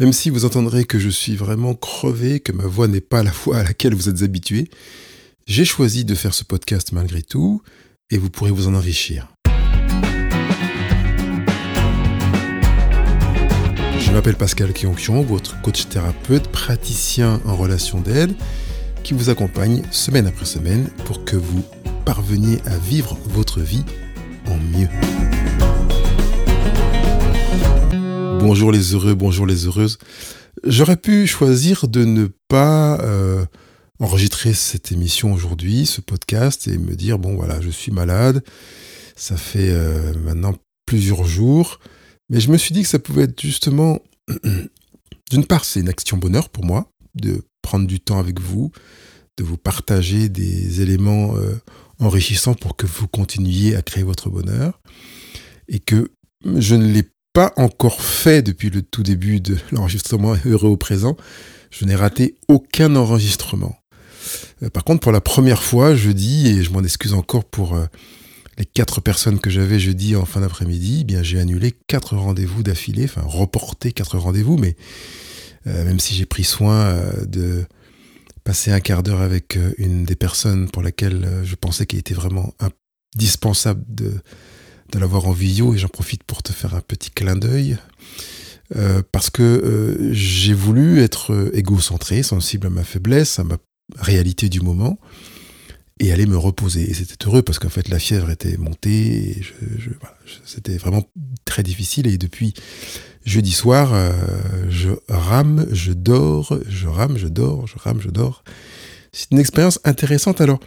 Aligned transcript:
Même 0.00 0.12
si 0.12 0.30
vous 0.30 0.44
entendrez 0.44 0.84
que 0.84 1.00
je 1.00 1.08
suis 1.08 1.34
vraiment 1.34 1.74
crevé, 1.74 2.38
que 2.38 2.52
ma 2.52 2.66
voix 2.66 2.86
n'est 2.86 3.00
pas 3.00 3.24
la 3.24 3.32
voix 3.32 3.56
à 3.58 3.64
laquelle 3.64 3.96
vous 3.96 4.08
êtes 4.08 4.22
habitué, 4.22 4.70
j'ai 5.48 5.64
choisi 5.64 6.04
de 6.04 6.14
faire 6.14 6.34
ce 6.34 6.44
podcast 6.44 6.92
malgré 6.92 7.20
tout, 7.20 7.62
et 8.12 8.16
vous 8.16 8.30
pourrez 8.30 8.52
vous 8.52 8.68
en 8.68 8.74
enrichir. 8.74 9.26
Je 13.98 14.12
m'appelle 14.12 14.36
Pascal 14.36 14.72
Kionkion, 14.72 15.22
votre 15.22 15.60
coach 15.62 15.88
thérapeute, 15.88 16.46
praticien 16.46 17.40
en 17.44 17.56
relation 17.56 18.00
d'aide, 18.00 18.36
qui 19.02 19.14
vous 19.14 19.30
accompagne 19.30 19.82
semaine 19.90 20.28
après 20.28 20.46
semaine 20.46 20.90
pour 21.06 21.24
que 21.24 21.34
vous 21.34 21.64
parveniez 22.04 22.60
à 22.66 22.78
vivre 22.78 23.18
votre 23.24 23.60
vie 23.60 23.84
en 24.46 24.58
mieux. 24.78 24.88
Bonjour 28.40 28.70
les 28.70 28.94
heureux, 28.94 29.14
bonjour 29.14 29.46
les 29.46 29.66
heureuses. 29.66 29.98
J'aurais 30.64 30.96
pu 30.96 31.26
choisir 31.26 31.88
de 31.88 32.04
ne 32.04 32.28
pas 32.48 33.00
euh, 33.00 33.44
enregistrer 33.98 34.54
cette 34.54 34.92
émission 34.92 35.32
aujourd'hui, 35.32 35.86
ce 35.86 36.00
podcast, 36.00 36.68
et 36.68 36.78
me 36.78 36.94
dire, 36.94 37.18
bon 37.18 37.34
voilà, 37.34 37.60
je 37.60 37.70
suis 37.70 37.90
malade, 37.90 38.44
ça 39.16 39.36
fait 39.36 39.70
euh, 39.70 40.14
maintenant 40.24 40.54
plusieurs 40.86 41.24
jours, 41.24 41.80
mais 42.30 42.40
je 42.40 42.50
me 42.50 42.58
suis 42.58 42.72
dit 42.72 42.82
que 42.82 42.88
ça 42.88 43.00
pouvait 43.00 43.24
être 43.24 43.40
justement, 43.40 43.98
d'une 45.30 45.44
part, 45.44 45.64
c'est 45.64 45.80
une 45.80 45.88
action 45.88 46.16
bonheur 46.16 46.48
pour 46.48 46.64
moi, 46.64 46.90
de 47.16 47.42
prendre 47.60 47.86
du 47.86 47.98
temps 47.98 48.18
avec 48.18 48.40
vous, 48.40 48.70
de 49.36 49.44
vous 49.44 49.58
partager 49.58 50.28
des 50.28 50.80
éléments 50.80 51.36
euh, 51.36 51.60
enrichissants 51.98 52.54
pour 52.54 52.76
que 52.76 52.86
vous 52.86 53.08
continuiez 53.08 53.74
à 53.74 53.82
créer 53.82 54.04
votre 54.04 54.30
bonheur, 54.30 54.80
et 55.68 55.80
que 55.80 56.12
je 56.44 56.76
ne 56.76 56.86
l'ai 56.86 57.04
pas 57.38 57.52
encore 57.56 58.02
fait 58.02 58.42
depuis 58.42 58.68
le 58.68 58.82
tout 58.82 59.04
début 59.04 59.40
de 59.40 59.56
l'enregistrement 59.70 60.34
heureux 60.44 60.70
au 60.70 60.76
présent. 60.76 61.16
Je 61.70 61.84
n'ai 61.84 61.94
raté 61.94 62.34
aucun 62.48 62.96
enregistrement. 62.96 63.76
Euh, 64.64 64.70
par 64.70 64.82
contre, 64.82 65.02
pour 65.02 65.12
la 65.12 65.20
première 65.20 65.62
fois, 65.62 65.94
jeudi, 65.94 66.48
et 66.48 66.64
je 66.64 66.72
m'en 66.72 66.82
excuse 66.82 67.14
encore 67.14 67.44
pour 67.44 67.76
euh, 67.76 67.86
les 68.58 68.64
quatre 68.64 69.00
personnes 69.00 69.38
que 69.38 69.50
j'avais 69.50 69.78
jeudi 69.78 70.16
en 70.16 70.24
fin 70.24 70.40
d'après-midi, 70.40 71.02
eh 71.02 71.04
bien 71.04 71.22
j'ai 71.22 71.38
annulé 71.38 71.76
quatre 71.86 72.16
rendez-vous 72.16 72.64
d'affilée, 72.64 73.04
enfin 73.04 73.22
reporté 73.24 73.92
quatre 73.92 74.18
rendez-vous, 74.18 74.56
mais 74.56 74.74
euh, 75.68 75.84
même 75.84 76.00
si 76.00 76.16
j'ai 76.16 76.26
pris 76.26 76.42
soin 76.42 76.92
de 77.24 77.66
passer 78.42 78.72
un 78.72 78.80
quart 78.80 79.04
d'heure 79.04 79.20
avec 79.20 79.56
une 79.76 80.02
des 80.02 80.16
personnes 80.16 80.68
pour 80.72 80.82
laquelle 80.82 81.42
je 81.44 81.54
pensais 81.54 81.86
qu'il 81.86 82.00
était 82.00 82.14
vraiment 82.14 82.52
indispensable 83.14 83.84
de 83.86 84.14
de 84.92 84.98
l'avoir 84.98 85.26
en 85.26 85.32
vidéo 85.32 85.74
et 85.74 85.78
j'en 85.78 85.88
profite 85.88 86.22
pour 86.24 86.42
te 86.42 86.52
faire 86.52 86.74
un 86.74 86.80
petit 86.80 87.10
clin 87.10 87.36
d'œil. 87.36 87.78
Euh, 88.76 89.02
parce 89.12 89.30
que 89.30 89.42
euh, 89.42 90.12
j'ai 90.12 90.52
voulu 90.52 91.00
être 91.00 91.32
euh, 91.32 91.56
égocentré, 91.56 92.22
sensible 92.22 92.66
à 92.66 92.70
ma 92.70 92.84
faiblesse, 92.84 93.38
à 93.38 93.44
ma 93.44 93.56
réalité 93.96 94.50
du 94.50 94.60
moment, 94.60 94.98
et 96.00 96.12
aller 96.12 96.26
me 96.26 96.36
reposer. 96.36 96.90
Et 96.90 96.92
c'était 96.92 97.26
heureux 97.26 97.40
parce 97.40 97.58
qu'en 97.58 97.70
fait 97.70 97.88
la 97.88 97.98
fièvre 97.98 98.30
était 98.30 98.58
montée, 98.58 99.30
et 99.30 99.42
c'était 100.44 100.76
vraiment 100.76 101.02
très 101.46 101.62
difficile. 101.62 102.06
Et 102.08 102.18
depuis 102.18 102.52
jeudi 103.24 103.52
soir, 103.52 103.94
je 104.68 104.90
rame, 105.08 105.66
je 105.72 105.92
dors, 105.92 106.56
je 106.68 106.86
rame, 106.86 107.16
je 107.16 107.26
dors, 107.26 107.66
je 107.66 107.78
rame, 107.78 108.00
je 108.00 108.10
dors. 108.10 108.44
C'est 109.12 109.30
une 109.32 109.38
expérience 109.38 109.80
intéressante. 109.84 110.40
Alors, 110.40 110.60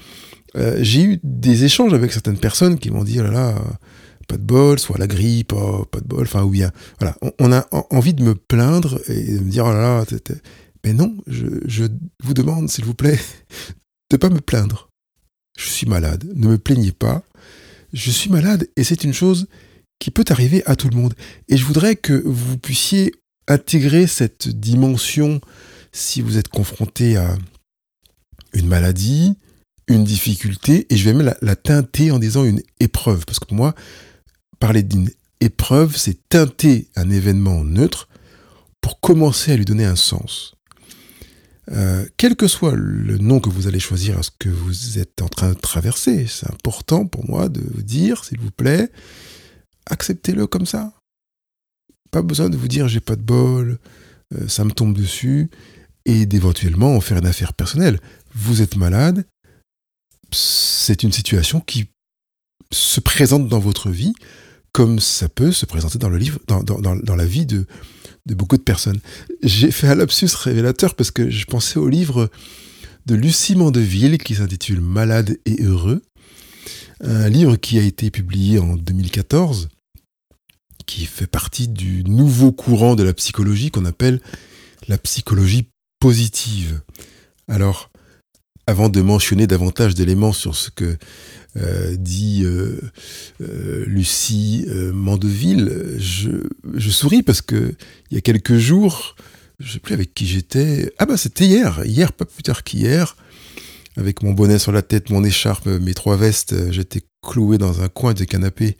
j'ai 0.80 1.03
eu 1.03 1.19
des 1.23 1.63
échanges 1.63 1.94
avec 1.94 2.11
certaines 2.11 2.39
personnes 2.39 2.78
qui 2.78 2.89
m'ont 2.89 3.03
dit, 3.03 3.19
oh 3.19 3.23
là 3.23 3.31
là, 3.31 3.56
pas 4.32 4.38
de 4.38 4.44
bol, 4.44 4.80
soit 4.80 4.98
la 4.98 5.08
grippe, 5.08 5.52
oh, 5.52 5.84
pas 5.84 6.00
de 6.00 6.08
bol, 6.08 6.22
enfin, 6.22 6.44
ou 6.44 6.52
bien, 6.52 6.72
voilà, 7.00 7.18
on, 7.38 7.52
a 7.52 7.68
envie 7.90 8.14
de 8.14 8.24
me 8.24 8.34
plaindre 8.34 9.02
et 9.10 9.34
de 9.34 9.40
me 9.40 9.50
dire, 9.52 9.66
oh 9.66 9.74
là 9.74 9.82
là, 9.82 10.06
mais 10.86 10.94
non, 10.94 11.18
je, 11.28 11.88
vous 12.24 12.34
demande, 12.34 12.70
s'il 12.70 12.86
vous 12.86 12.94
plaît, 12.94 13.20
de 14.09 14.16
pas 14.16 14.30
me 14.30 14.40
plaindre. 14.40 14.88
Je 15.58 15.68
suis 15.68 15.86
malade, 15.86 16.32
ne 16.34 16.48
me 16.48 16.58
plaignez 16.58 16.94
pas. 16.94 17.24
Je 17.91 18.09
suis 18.09 18.30
malade 18.30 18.70
et 18.78 18.86
c'est 18.86 19.03
une 19.03 19.14
chose 19.14 19.47
qui 20.00 20.12
peut 20.12 20.24
arriver 20.30 20.64
à 20.66 20.78
tout 20.78 20.88
le 20.88 20.96
monde. 20.96 21.14
Et 21.50 21.58
je 21.58 21.66
voudrais 21.66 21.97
que 21.97 22.14
vous 22.25 22.58
puissiez 22.58 23.14
intégrer 23.50 24.08
cette 24.08 24.47
dimension 24.47 25.41
si 25.91 26.22
vous 26.22 26.38
êtes 26.38 26.47
confronté 26.47 27.18
à 27.18 27.38
une 28.53 28.68
maladie, 28.68 29.36
une 29.88 30.06
difficulté, 30.06 30.88
et 30.90 30.96
je 30.96 31.03
vais 31.03 31.14
même 31.14 31.36
la, 31.41 31.56
teinter 31.58 32.12
en 32.12 32.20
disant 32.20 32.46
une 32.46 32.62
épreuve. 32.80 33.25
Parce 33.25 33.40
que 33.40 33.53
moi, 33.53 33.75
parler 34.61 34.83
d'une 34.83 35.09
épreuve, 35.41 35.97
c'est 35.97 36.29
teinter 36.29 36.88
un 36.95 37.09
événement 37.09 37.66
neutre 37.66 38.07
pour 38.79 39.01
commencer 39.01 39.51
à 39.51 39.57
lui 39.57 39.66
donner 39.66 39.85
un 39.85 39.95
sens. 39.95 40.53
Euh, 41.72 42.05
quel 42.17 42.35
que 42.35 42.47
soit 42.47 42.75
le 42.75 43.17
nom 43.17 43.39
que 43.39 43.49
vous 43.49 43.67
allez 43.67 43.79
choisir 43.79 44.19
à 44.19 44.23
ce 44.23 44.29
que 44.38 44.49
vous 44.49 44.99
êtes 44.99 45.22
en 45.22 45.29
train 45.29 45.49
de 45.49 45.59
traverser, 45.59 46.27
c'est 46.27 46.49
important 46.49 47.07
pour 47.07 47.27
moi 47.27 47.49
de 47.49 47.61
vous 47.73 47.81
dire, 47.81 48.23
s'il 48.23 48.39
vous 48.39 48.51
plaît, 48.51 48.91
acceptez-le 49.88 50.45
comme 50.45 50.67
ça. 50.67 50.93
Pas 52.11 52.22
besoin 52.22 52.49
de 52.49 52.57
vous 52.57 52.67
dire 52.67 52.88
j'ai 52.88 52.99
pas 52.99 53.16
de 53.16 53.23
bol, 53.23 53.79
euh, 54.35 54.47
ça 54.47 54.63
me 54.63 54.72
tombe 54.72 54.95
dessus, 54.95 55.49
et 56.05 56.28
d'éventuellement 56.28 56.95
en 56.95 57.01
faire 57.01 57.17
une 57.17 57.25
affaire 57.25 57.53
personnelle. 57.53 57.99
Vous 58.35 58.61
êtes 58.61 58.75
malade, 58.75 59.25
c'est 60.31 61.01
une 61.01 61.11
situation 61.11 61.61
qui 61.61 61.88
se 62.72 62.99
présente 62.99 63.47
dans 63.47 63.59
votre 63.59 63.89
vie 63.89 64.13
comme 64.74 65.00
ça 65.00 65.30
peut 65.30 65.52
se 65.52 65.66
présenter 65.66 65.98
dans 65.98 66.09
le 66.09 66.18
livre, 66.18 66.40
dans, 66.48 66.64
dans, 66.64 66.80
dans, 66.80 67.16
la 67.16 67.26
vie 67.26 67.46
de, 67.46 67.66
beaucoup 68.28 68.58
de 68.58 68.62
personnes. 68.62 69.00
J'ai 69.44 69.72
fait 69.72 69.88
un 69.88 69.96
lapsus 69.96 70.30
révélateur 70.36 70.96
parce 70.96 71.12
que 71.12 71.30
je 71.30 71.46
pensais 71.46 71.78
au 71.80 71.90
livre 71.90 72.30
de 73.06 73.16
Lucie 73.16 73.56
Mandeville 73.56 74.18
qui 74.18 74.36
s'intitule 74.36 74.82
Malade 74.82 75.38
et 75.46 75.64
heureux, 75.64 76.02
un 77.02 77.30
livre 77.30 77.56
qui 77.56 77.80
a 77.80 77.84
été 77.84 78.12
publié 78.12 78.59
en 78.59 78.76
2014, 78.76 79.70
qui 80.86 81.06
fait 81.06 81.28
partie 81.28 81.68
du 81.68 82.03
nouveau 82.03 82.52
courant 82.52 82.96
de 82.96 83.03
la 83.03 83.14
psychologie 83.14 83.72
qu'on 83.72 83.86
appelle 83.86 84.22
la 84.88 84.98
psychologie 84.98 85.68
positive. 86.00 86.82
Alors, 87.48 87.92
avant 88.67 88.89
de 88.89 89.01
mentionner 89.01 89.47
davantage 89.47 89.95
d'éléments 89.95 90.33
sur 90.33 90.55
ce 90.55 90.69
que 90.69 90.97
euh, 91.57 91.95
dit 91.97 92.44
euh, 92.45 92.79
euh, 93.41 93.83
Lucie 93.85 94.66
Mandeville, 94.94 95.97
je, 95.97 96.29
je, 96.75 96.89
souris 96.89 97.23
parce 97.23 97.41
que 97.41 97.75
il 98.09 98.16
y 98.16 98.17
a 98.17 98.22
quelques 98.22 98.57
jours, 98.57 99.16
je 99.59 99.67
ne 99.67 99.72
sais 99.73 99.79
plus 99.79 99.94
avec 99.94 100.13
qui 100.13 100.25
j'étais. 100.25 100.94
Ah 100.97 101.05
bah 101.05 101.17
c'était 101.17 101.45
hier, 101.45 101.81
hier 101.85 102.13
pas 102.13 102.25
plus 102.25 102.44
tard 102.44 102.63
qu'hier, 102.63 103.17
avec 103.97 104.23
mon 104.23 104.31
bonnet 104.31 104.59
sur 104.59 104.72
la 104.72 104.81
tête, 104.81 105.09
mon 105.09 105.23
écharpe, 105.23 105.66
mes 105.66 105.93
trois 105.93 106.16
vestes, 106.16 106.72
j'étais 106.72 107.01
cloué 107.22 107.57
dans 107.57 107.81
un 107.81 107.89
coin 107.89 108.13
du 108.13 108.25
canapé 108.25 108.78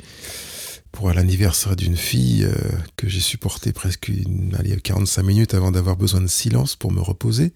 pour 0.93 1.11
l'anniversaire 1.11 1.75
d'une 1.75 1.97
fille 1.97 2.47
que 2.95 3.09
j'ai 3.09 3.19
supporté 3.19 3.73
presque 3.73 4.07
une, 4.07 4.55
allez, 4.57 4.75
45 4.77 5.23
minutes 5.23 5.53
avant 5.53 5.71
d'avoir 5.71 5.97
besoin 5.97 6.21
de 6.21 6.27
silence 6.27 6.75
pour 6.75 6.91
me 6.91 7.01
reposer. 7.01 7.53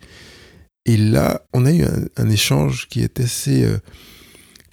Et 0.86 0.98
là, 0.98 1.46
on 1.54 1.66
a 1.66 1.72
eu 1.72 1.84
un, 2.18 2.30
échange 2.30 2.88
qui 2.90 3.02
assez 3.04 3.66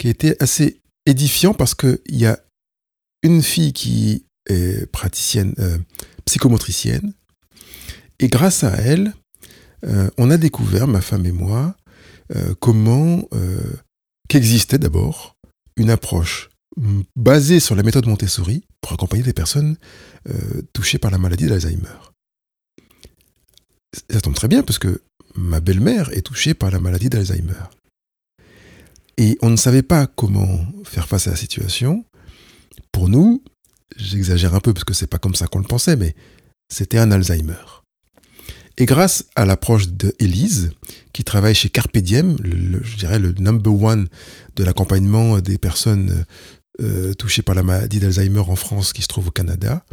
a 0.07 0.09
été 0.09 0.35
assez 0.39 0.81
édifiant 1.05 1.53
parce 1.53 1.75
qu'il 1.75 1.99
y 2.09 2.25
a 2.25 2.39
une 3.23 3.41
fille 3.41 3.73
qui 3.73 4.25
est 4.49 4.85
praticienne, 4.91 5.53
euh, 5.59 5.77
psychomotricienne, 6.25 7.13
et 8.19 8.27
grâce 8.27 8.63
à 8.63 8.71
elle, 8.75 9.13
euh, 9.85 10.09
on 10.17 10.29
a 10.29 10.37
découvert, 10.37 10.87
ma 10.87 11.01
femme 11.01 11.25
et 11.25 11.31
moi, 11.31 11.75
euh, 12.35 12.53
comment 12.59 13.23
qu'existait 14.29 14.77
d'abord 14.77 15.35
une 15.75 15.89
approche 15.89 16.49
basée 17.15 17.59
sur 17.59 17.75
la 17.75 17.83
méthode 17.83 18.07
Montessori 18.07 18.63
pour 18.81 18.93
accompagner 18.93 19.23
des 19.23 19.33
personnes 19.33 19.75
touchées 20.71 20.97
par 20.97 21.11
la 21.11 21.17
maladie 21.17 21.47
d'Alzheimer. 21.47 22.12
Ça 24.09 24.21
tombe 24.21 24.35
très 24.35 24.47
bien 24.47 24.63
parce 24.63 24.79
que 24.79 25.01
ma 25.35 25.59
belle-mère 25.59 26.11
est 26.13 26.21
touchée 26.21 26.53
par 26.53 26.71
la 26.71 26.79
maladie 26.79 27.09
d'Alzheimer. 27.09 27.53
Et 29.17 29.37
on 29.41 29.49
ne 29.49 29.55
savait 29.55 29.83
pas 29.83 30.07
comment 30.07 30.65
faire 30.83 31.07
face 31.07 31.27
à 31.27 31.31
la 31.31 31.35
situation. 31.35 32.03
Pour 32.91 33.09
nous, 33.09 33.43
j'exagère 33.95 34.55
un 34.55 34.59
peu 34.59 34.73
parce 34.73 34.83
que 34.83 34.93
c'est 34.93 35.07
pas 35.07 35.19
comme 35.19 35.35
ça 35.35 35.47
qu'on 35.47 35.59
le 35.59 35.67
pensait, 35.67 35.95
mais 35.95 36.15
c'était 36.71 36.97
un 36.97 37.11
Alzheimer. 37.11 37.83
Et 38.77 38.85
grâce 38.85 39.25
à 39.35 39.45
l'approche 39.45 39.89
de 39.89 40.15
Elise, 40.17 40.71
qui 41.13 41.23
travaille 41.23 41.53
chez 41.53 41.69
Carpe 41.69 41.97
Diem, 41.97 42.37
je 42.43 42.97
dirais 42.97 43.19
le 43.19 43.33
number 43.33 43.73
one 43.73 44.07
de 44.55 44.63
l'accompagnement 44.63 45.39
des 45.39 45.59
personnes 45.59 46.25
euh, 46.81 47.13
touchées 47.13 47.43
par 47.43 47.53
la 47.53 47.61
maladie 47.61 47.99
d'Alzheimer 47.99 48.39
en 48.39 48.55
France 48.55 48.93
qui 48.93 49.03
se 49.03 49.07
trouve 49.07 49.27
au 49.27 49.31
Canada, 49.31 49.85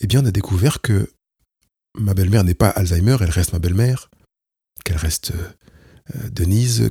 eh 0.00 0.06
bien 0.06 0.22
on 0.22 0.26
a 0.26 0.30
découvert 0.30 0.80
que 0.80 1.10
ma 1.98 2.14
belle-mère 2.14 2.44
n'est 2.44 2.54
pas 2.54 2.68
Alzheimer, 2.68 3.16
elle 3.20 3.30
reste 3.30 3.52
ma 3.52 3.58
belle-mère, 3.58 4.10
qu'elle 4.84 4.96
reste 4.96 5.32
euh, 5.32 6.14
euh, 6.16 6.28
Denise, 6.30 6.90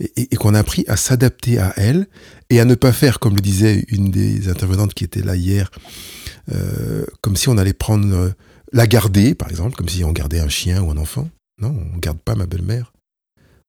et, 0.00 0.36
qu'on 0.36 0.54
a 0.54 0.58
appris 0.58 0.84
à 0.88 0.96
s'adapter 0.96 1.58
à 1.58 1.72
elle 1.76 2.08
et 2.50 2.60
à 2.60 2.64
ne 2.64 2.74
pas 2.74 2.92
faire, 2.92 3.20
comme 3.20 3.36
le 3.36 3.40
disait 3.40 3.84
une 3.88 4.10
des 4.10 4.48
intervenantes 4.48 4.94
qui 4.94 5.04
était 5.04 5.22
là 5.22 5.36
hier, 5.36 5.70
euh, 6.52 7.04
comme 7.20 7.36
si 7.36 7.48
on 7.48 7.58
allait 7.58 7.72
prendre 7.72 8.32
la 8.72 8.86
garder, 8.86 9.34
par 9.34 9.48
exemple, 9.48 9.76
comme 9.76 9.88
si 9.88 10.02
on 10.02 10.12
gardait 10.12 10.40
un 10.40 10.48
chien 10.48 10.82
ou 10.82 10.90
un 10.90 10.96
enfant. 10.96 11.28
Non, 11.60 11.68
on 11.68 11.96
ne 11.96 12.00
garde 12.00 12.18
pas 12.18 12.34
ma 12.34 12.46
belle-mère. 12.46 12.92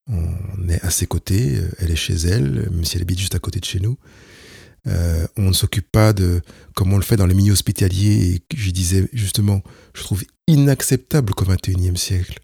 On 0.08 0.68
est 0.68 0.84
à 0.84 0.90
ses 0.90 1.06
côtés, 1.06 1.56
elle 1.78 1.90
est 1.90 1.96
chez 1.96 2.14
elle, 2.14 2.68
même 2.70 2.84
si 2.84 2.96
elle 2.96 3.02
habite 3.02 3.18
juste 3.18 3.34
à 3.34 3.38
côté 3.38 3.60
de 3.60 3.64
chez 3.64 3.80
nous. 3.80 3.96
Euh, 4.86 5.26
on 5.36 5.48
ne 5.48 5.52
s'occupe 5.52 5.90
pas 5.90 6.12
de, 6.12 6.42
comme 6.74 6.92
on 6.92 6.96
le 6.96 7.02
fait 7.02 7.16
dans 7.16 7.26
les 7.26 7.34
milieux 7.34 7.52
hospitaliers, 7.52 8.34
et 8.34 8.42
je 8.54 8.70
disais 8.70 9.08
justement, 9.12 9.62
je 9.94 10.02
trouve 10.02 10.24
inacceptable 10.46 11.32
qu'au 11.32 11.46
XXIe 11.46 11.96
siècle, 11.96 12.40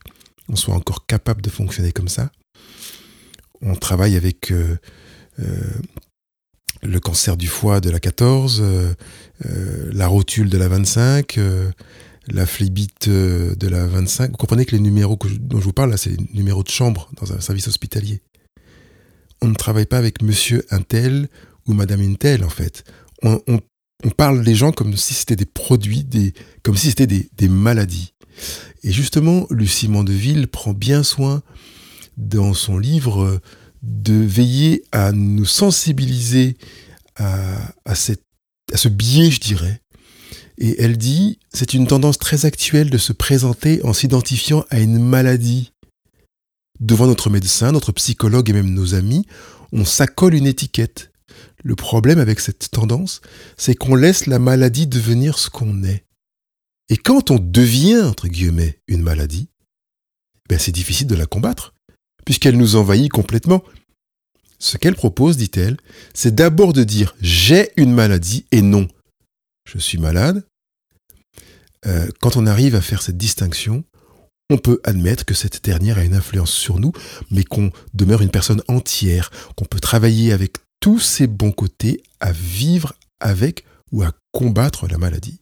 on 0.48 0.56
soit 0.56 0.74
encore 0.74 1.06
capable 1.06 1.42
de 1.42 1.50
fonctionner 1.50 1.92
comme 1.92 2.08
ça. 2.08 2.30
On 3.60 3.74
travaille 3.74 4.16
avec 4.16 4.50
euh, 4.52 4.76
euh, 5.40 5.70
le 6.82 6.98
cancer 6.98 7.36
du 7.36 7.46
foie 7.46 7.80
de 7.80 7.90
la 7.90 8.00
14, 8.00 8.62
la 9.92 10.06
rotule 10.06 10.48
de 10.48 10.56
la 10.56 10.68
25, 10.68 11.38
la 12.28 12.46
phlébite 12.46 13.10
de 13.10 13.68
la 13.68 13.86
25. 13.86 14.30
Vous 14.30 14.36
comprenez 14.38 14.64
que 14.64 14.74
les 14.74 14.80
numéros 14.80 15.18
dont 15.40 15.58
je 15.58 15.64
vous 15.64 15.74
parle, 15.74 15.90
là, 15.90 15.98
c'est 15.98 16.08
les 16.08 16.26
numéros 16.32 16.62
de 16.62 16.70
chambre 16.70 17.10
dans 17.20 17.34
un 17.34 17.40
service 17.40 17.68
hospitalier. 17.68 18.22
On 19.42 19.48
ne 19.48 19.54
travaille 19.54 19.84
pas 19.86 19.98
avec 19.98 20.22
monsieur 20.22 20.64
Intel 20.70 21.28
Madame 21.74 22.00
Intel, 22.00 22.44
en 22.44 22.50
fait. 22.50 22.84
On, 23.22 23.38
parle 24.16 24.44
des 24.44 24.54
gens 24.54 24.72
comme 24.72 24.96
si 24.96 25.12
c'était 25.12 25.36
des 25.36 25.46
produits, 25.46 26.04
des, 26.04 26.32
comme 26.62 26.76
si 26.76 26.88
c'était 26.88 27.06
des, 27.06 27.48
maladies. 27.48 28.14
Et 28.82 28.92
justement, 28.92 29.46
Lucie 29.50 29.88
Mandeville 29.88 30.48
prend 30.48 30.72
bien 30.72 31.02
soin, 31.02 31.42
dans 32.16 32.54
son 32.54 32.78
livre, 32.78 33.40
de 33.82 34.14
veiller 34.14 34.82
à 34.92 35.12
nous 35.12 35.44
sensibiliser 35.44 36.56
à, 37.16 37.56
à, 37.84 37.92
à 37.92 38.76
ce 38.76 38.88
biais, 38.88 39.30
je 39.30 39.40
dirais. 39.40 39.80
Et 40.60 40.82
elle 40.82 40.98
dit, 40.98 41.38
c'est 41.52 41.72
une 41.72 41.86
tendance 41.86 42.18
très 42.18 42.44
actuelle 42.44 42.90
de 42.90 42.98
se 42.98 43.14
présenter 43.14 43.82
en 43.82 43.94
s'identifiant 43.94 44.64
à 44.68 44.78
une 44.78 45.02
maladie. 45.02 45.72
Devant 46.80 47.06
notre 47.06 47.30
médecin, 47.30 47.72
notre 47.72 47.92
psychologue 47.92 48.50
et 48.50 48.52
même 48.52 48.72
nos 48.72 48.94
amis, 48.94 49.26
on 49.72 49.86
s'accole 49.86 50.34
une 50.34 50.46
étiquette. 50.46 51.09
Le 51.62 51.76
problème 51.76 52.18
avec 52.18 52.40
cette 52.40 52.70
tendance, 52.70 53.20
c'est 53.56 53.74
qu'on 53.74 53.94
laisse 53.94 54.26
la 54.26 54.38
maladie 54.38 54.86
devenir 54.86 55.38
ce 55.38 55.50
qu'on 55.50 55.82
est. 55.84 56.04
Et 56.88 56.96
quand 56.96 57.30
on 57.30 57.38
devient, 57.38 58.02
entre 58.02 58.28
guillemets, 58.28 58.80
une 58.88 59.02
maladie, 59.02 59.48
ben 60.48 60.58
c'est 60.58 60.72
difficile 60.72 61.06
de 61.06 61.14
la 61.14 61.26
combattre, 61.26 61.74
puisqu'elle 62.24 62.56
nous 62.56 62.76
envahit 62.76 63.10
complètement. 63.10 63.62
Ce 64.58 64.76
qu'elle 64.76 64.96
propose, 64.96 65.36
dit-elle, 65.36 65.76
c'est 66.14 66.34
d'abord 66.34 66.72
de 66.72 66.84
dire 66.84 67.14
j'ai 67.20 67.70
une 67.76 67.92
maladie 67.92 68.46
et 68.50 68.62
non 68.62 68.88
je 69.72 69.78
suis 69.78 69.98
malade. 69.98 70.44
Euh, 71.86 72.08
quand 72.20 72.36
on 72.36 72.46
arrive 72.46 72.74
à 72.74 72.80
faire 72.80 73.02
cette 73.02 73.16
distinction, 73.16 73.84
on 74.50 74.58
peut 74.58 74.80
admettre 74.84 75.24
que 75.24 75.34
cette 75.34 75.64
dernière 75.64 75.98
a 75.98 76.04
une 76.04 76.14
influence 76.14 76.50
sur 76.50 76.80
nous, 76.80 76.92
mais 77.30 77.44
qu'on 77.44 77.70
demeure 77.94 78.20
une 78.20 78.30
personne 78.30 78.62
entière, 78.68 79.30
qu'on 79.56 79.64
peut 79.64 79.80
travailler 79.80 80.32
avec 80.32 80.56
tous 80.80 80.98
ses 80.98 81.26
bons 81.26 81.52
côtés 81.52 82.02
à 82.20 82.32
vivre 82.32 82.94
avec 83.20 83.64
ou 83.92 84.02
à 84.02 84.12
combattre 84.32 84.88
la 84.88 84.98
maladie. 84.98 85.40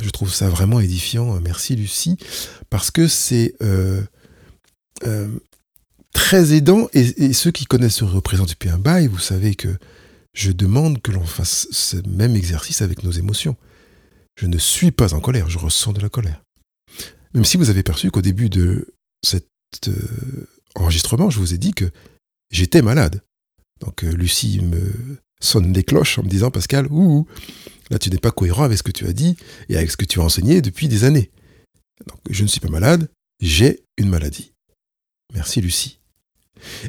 Je 0.00 0.10
trouve 0.10 0.32
ça 0.32 0.48
vraiment 0.48 0.80
édifiant. 0.80 1.40
Merci 1.40 1.76
Lucie, 1.76 2.16
parce 2.70 2.90
que 2.90 3.08
c'est 3.08 3.54
euh, 3.62 4.02
euh, 5.06 5.28
très 6.12 6.52
aidant. 6.54 6.88
Et, 6.92 7.32
ceux 7.32 7.50
qui 7.50 7.64
connaissent 7.64 7.96
ce 7.96 8.04
représentant 8.04 8.50
depuis 8.50 8.70
un 8.70 8.78
bail, 8.78 9.06
vous 9.06 9.18
savez 9.18 9.54
que 9.54 9.68
je 10.34 10.52
demande 10.52 11.00
que 11.00 11.10
l'on 11.10 11.24
fasse 11.24 11.68
ce 11.70 11.96
même 12.08 12.36
exercice 12.36 12.82
avec 12.82 13.02
nos 13.02 13.10
émotions. 13.10 13.56
Je 14.36 14.46
ne 14.46 14.58
suis 14.58 14.90
pas 14.90 15.14
en 15.14 15.20
colère, 15.20 15.48
je 15.48 15.58
ressens 15.58 15.92
de 15.92 16.00
la 16.00 16.08
colère. 16.08 16.42
Même 17.34 17.44
si 17.44 17.56
vous 17.56 17.70
avez 17.70 17.82
perçu 17.82 18.10
qu'au 18.10 18.22
début 18.22 18.48
de 18.48 18.94
cet 19.24 19.46
euh, 19.88 20.46
enregistrement, 20.74 21.30
je 21.30 21.40
vous 21.40 21.54
ai 21.54 21.58
dit 21.58 21.72
que 21.72 21.90
j'étais 22.50 22.82
malade. 22.82 23.22
Donc 23.80 24.04
euh, 24.04 24.10
Lucie 24.10 24.60
me 24.60 25.18
sonne 25.40 25.72
des 25.72 25.84
cloches 25.84 26.18
en 26.18 26.22
me 26.22 26.28
disant 26.28 26.50
Pascal, 26.50 26.86
ouh, 26.90 27.26
là 27.90 27.98
tu 27.98 28.10
n'es 28.10 28.18
pas 28.18 28.30
cohérent 28.30 28.64
avec 28.64 28.78
ce 28.78 28.82
que 28.82 28.90
tu 28.90 29.06
as 29.06 29.12
dit 29.12 29.36
et 29.68 29.76
avec 29.76 29.90
ce 29.90 29.96
que 29.96 30.04
tu 30.04 30.20
as 30.20 30.24
enseigné 30.24 30.60
depuis 30.62 30.88
des 30.88 31.04
années. 31.04 31.30
Donc 32.06 32.18
je 32.30 32.42
ne 32.42 32.48
suis 32.48 32.60
pas 32.60 32.68
malade, 32.68 33.08
j'ai 33.40 33.80
une 33.96 34.08
maladie. 34.08 34.52
Merci 35.34 35.60
Lucie. 35.60 35.98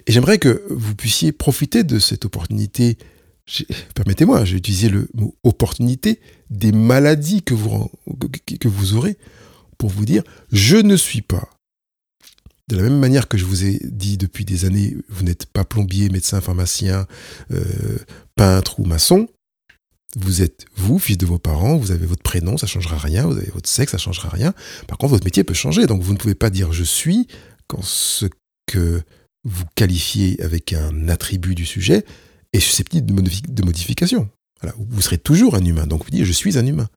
Et 0.07 0.12
j'aimerais 0.12 0.39
que 0.39 0.63
vous 0.69 0.95
puissiez 0.95 1.31
profiter 1.31 1.83
de 1.83 2.00
cette 2.00 2.25
opportunité. 2.25 2.97
Permettez-moi, 3.94 4.45
j'ai 4.45 4.57
utilisé 4.57 4.89
le 4.89 5.07
mot 5.13 5.36
opportunité 5.44 6.19
des 6.50 6.71
maladies 6.71 7.44
que 7.44 7.53
vous, 7.53 7.89
que 8.59 8.68
vous 8.68 8.95
aurez 8.95 9.18
pour 9.77 9.89
vous 9.89 10.06
dire 10.06 10.24
je 10.51 10.77
ne 10.77 10.95
suis 10.95 11.21
pas 11.21 11.50
de 12.69 12.75
la 12.75 12.83
même 12.83 13.00
manière 13.00 13.27
que 13.27 13.38
je 13.38 13.45
vous 13.45 13.66
ai 13.66 13.80
dit 13.83 14.18
depuis 14.18 14.45
des 14.45 14.66
années, 14.66 14.95
vous 15.10 15.24
n'êtes 15.24 15.48
pas 15.48 15.63
plombier, 15.66 16.10
médecin, 16.10 16.39
pharmacien, 16.39 17.07
euh, 17.51 17.63
peintre 18.36 18.80
ou 18.80 18.86
maçon. 18.86 19.27
Vous 20.16 20.44
êtes 20.44 20.66
vous, 20.75 21.00
fils 21.00 21.18
de 21.18 21.25
vos 21.25 21.39
parents, 21.39 21.77
vous 21.77 21.92
avez 21.92 22.06
votre 22.06 22.21
prénom, 22.21 22.57
ça 22.57 22.68
ne 22.68 22.71
changera 22.71 22.98
rien, 22.98 23.25
vous 23.25 23.38
avez 23.38 23.50
votre 23.51 23.69
sexe, 23.69 23.92
ça 23.92 23.98
ne 23.98 24.01
changera 24.01 24.30
rien. 24.30 24.54
Par 24.88 25.00
contre, 25.00 25.13
votre 25.13 25.25
métier 25.25 25.44
peut 25.44 25.56
changer, 25.56 25.88
donc 25.88 26.04
vous 26.04 26.13
ne 26.13 26.18
pouvez 26.18 26.36
pas 26.36 26.51
dire 26.51 26.71
je 26.71 26.83
suis 26.83 27.27
quand 27.68 27.83
ce 27.83 28.27
que 28.68 29.01
vous 29.44 29.65
qualifiez 29.75 30.42
avec 30.42 30.74
un 30.74 31.10
attribut 31.10 31.56
du 31.56 31.65
sujet 31.65 32.06
est 32.54 32.60
susceptible 32.60 33.07
de, 33.07 33.63
modification. 33.63 34.30
Vous 34.77 35.01
serez 35.01 35.18
toujours 35.18 35.56
un 35.56 35.65
humain, 35.65 35.88
donc 35.88 36.04
vous 36.04 36.12
dites 36.12 36.25
je 36.25 36.31
suis 36.31 36.57
un 36.57 36.65
humain. 36.65 36.88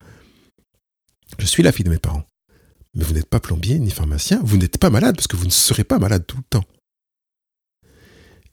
Je 1.38 1.46
suis 1.46 1.62
la 1.62 1.72
fille 1.72 1.84
de 1.84 1.90
mes 1.90 1.98
parents. 1.98 2.24
Mais 2.94 3.04
vous 3.04 3.14
n'êtes 3.14 3.28
pas 3.28 3.40
plombier 3.40 3.78
ni 3.78 3.90
pharmacien, 3.90 4.40
vous 4.44 4.56
n'êtes 4.56 4.78
pas 4.78 4.90
malade 4.90 5.16
parce 5.16 5.26
que 5.26 5.36
vous 5.36 5.46
ne 5.46 5.50
serez 5.50 5.84
pas 5.84 5.98
malade 5.98 6.24
tout 6.26 6.36
le 6.36 6.44
temps. 6.50 6.64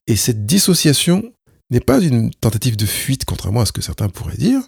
Et 0.07 0.15
cette 0.15 0.45
dissociation 0.45 1.33
n'est 1.69 1.79
pas 1.81 1.99
une 1.99 2.33
tentative 2.33 2.77
de 2.77 2.85
fuite, 2.85 3.25
contrairement 3.25 3.61
à 3.61 3.65
ce 3.65 3.71
que 3.71 3.81
certains 3.81 4.09
pourraient 4.09 4.37
dire. 4.37 4.61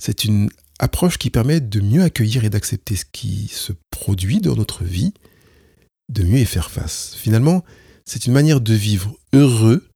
C'est 0.00 0.24
une 0.24 0.50
approche 0.78 1.18
qui 1.18 1.30
permet 1.30 1.60
de 1.60 1.80
mieux 1.80 2.02
accueillir 2.02 2.44
et 2.44 2.50
d'accepter 2.50 2.96
ce 2.96 3.04
qui 3.04 3.48
se 3.48 3.72
produit 3.90 4.40
dans 4.40 4.56
notre 4.56 4.84
vie, 4.84 5.14
de 6.08 6.24
mieux 6.24 6.40
y 6.40 6.46
faire 6.46 6.70
face. 6.70 7.14
Finalement, 7.14 7.64
c'est 8.04 8.26
une 8.26 8.32
manière 8.32 8.60
de 8.60 8.74
vivre 8.74 9.16
heureux, 9.32 9.88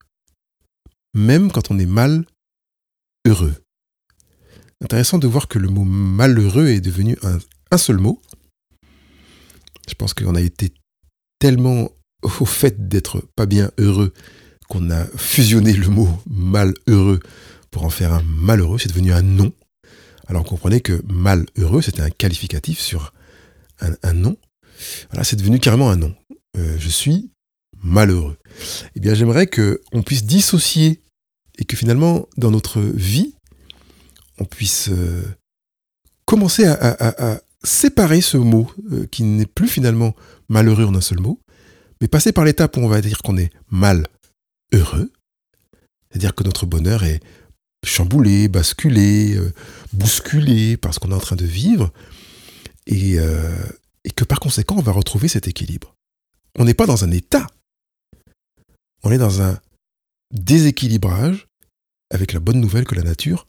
même 1.14 1.50
quand 1.50 1.70
on 1.70 1.78
est 1.78 1.86
mal 1.86 2.24
heureux. 3.26 3.54
Intéressant 4.82 5.18
de 5.18 5.26
voir 5.26 5.48
que 5.48 5.58
le 5.58 5.68
mot 5.68 5.84
malheureux 5.84 6.68
est 6.68 6.80
devenu 6.80 7.18
un 7.70 7.78
seul 7.78 7.98
mot, 7.98 8.22
je 9.88 9.94
pense 9.94 10.14
qu'on 10.14 10.34
a 10.34 10.40
été 10.40 10.72
tellement 11.38 11.90
au 12.22 12.44
fait 12.44 12.88
d'être 12.88 13.22
pas 13.36 13.46
bien 13.46 13.70
heureux 13.78 14.12
qu'on 14.68 14.90
a 14.90 15.04
fusionné 15.16 15.72
le 15.72 15.88
mot 15.88 16.08
malheureux 16.28 17.20
pour 17.70 17.84
en 17.84 17.90
faire 17.90 18.12
un 18.12 18.22
malheureux. 18.22 18.78
C'est 18.78 18.88
devenu 18.88 19.12
un 19.12 19.22
nom. 19.22 19.52
Alors 20.26 20.44
comprenez 20.44 20.80
que 20.80 21.02
malheureux, 21.08 21.80
c'était 21.82 22.02
un 22.02 22.10
qualificatif 22.10 22.78
sur 22.78 23.12
un, 23.80 24.12
nom. 24.12 24.36
Voilà, 25.10 25.24
c'est 25.24 25.36
devenu 25.36 25.58
carrément 25.58 25.90
un 25.90 25.96
nom. 25.96 26.14
Euh, 26.56 26.76
je 26.78 26.88
suis 26.88 27.30
malheureux. 27.82 28.36
Eh 28.94 29.00
bien, 29.00 29.14
j'aimerais 29.14 29.46
qu'on 29.46 30.02
puisse 30.02 30.24
dissocier 30.24 31.02
et 31.58 31.64
que 31.64 31.76
finalement, 31.76 32.28
dans 32.36 32.50
notre 32.50 32.80
vie, 32.80 33.34
on 34.38 34.44
puisse 34.44 34.88
euh, 34.90 35.22
commencer 36.24 36.66
à, 36.66 37.40
séparer 37.64 38.20
ce 38.20 38.36
mot, 38.36 38.70
euh, 38.92 39.06
qui 39.06 39.22
n'est 39.24 39.46
plus 39.46 39.68
finalement 39.68 40.14
malheureux 40.48 40.84
en 40.84 40.94
un 40.94 41.00
seul 41.00 41.20
mot, 41.20 41.40
mais 42.00 42.08
passer 42.08 42.32
par 42.32 42.44
l'étape 42.44 42.76
où 42.76 42.80
on 42.80 42.88
va 42.88 43.00
dire 43.00 43.18
qu'on 43.18 43.36
est 43.36 43.50
mal 43.70 44.06
heureux, 44.72 45.10
c'est-à-dire 46.08 46.34
que 46.34 46.44
notre 46.44 46.66
bonheur 46.66 47.04
est 47.04 47.20
chamboulé, 47.84 48.48
basculé, 48.48 49.36
euh, 49.36 49.52
bousculé 49.92 50.76
parce 50.76 50.98
qu'on 50.98 51.10
est 51.10 51.14
en 51.14 51.20
train 51.20 51.36
de 51.36 51.44
vivre, 51.44 51.92
et, 52.86 53.18
euh, 53.18 53.66
et 54.04 54.10
que 54.10 54.24
par 54.24 54.40
conséquent, 54.40 54.76
on 54.78 54.82
va 54.82 54.92
retrouver 54.92 55.28
cet 55.28 55.48
équilibre. 55.48 55.94
On 56.58 56.64
n'est 56.64 56.74
pas 56.74 56.86
dans 56.86 57.04
un 57.04 57.10
état, 57.10 57.46
on 59.02 59.12
est 59.12 59.18
dans 59.18 59.42
un 59.42 59.58
déséquilibrage 60.32 61.46
avec 62.10 62.32
la 62.32 62.40
bonne 62.40 62.60
nouvelle 62.60 62.84
que 62.84 62.94
la 62.94 63.02
nature, 63.02 63.46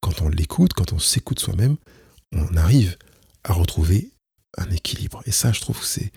quand 0.00 0.20
on 0.20 0.28
l'écoute, 0.28 0.74
quand 0.74 0.92
on 0.92 0.98
s'écoute 0.98 1.38
soi-même, 1.38 1.76
on 2.32 2.56
arrive 2.56 2.96
à 3.44 3.52
retrouver 3.52 4.10
un 4.56 4.70
équilibre. 4.70 5.22
Et 5.26 5.32
ça, 5.32 5.52
je 5.52 5.60
trouve 5.60 5.80
que 5.80 5.86
c'est 5.86 6.12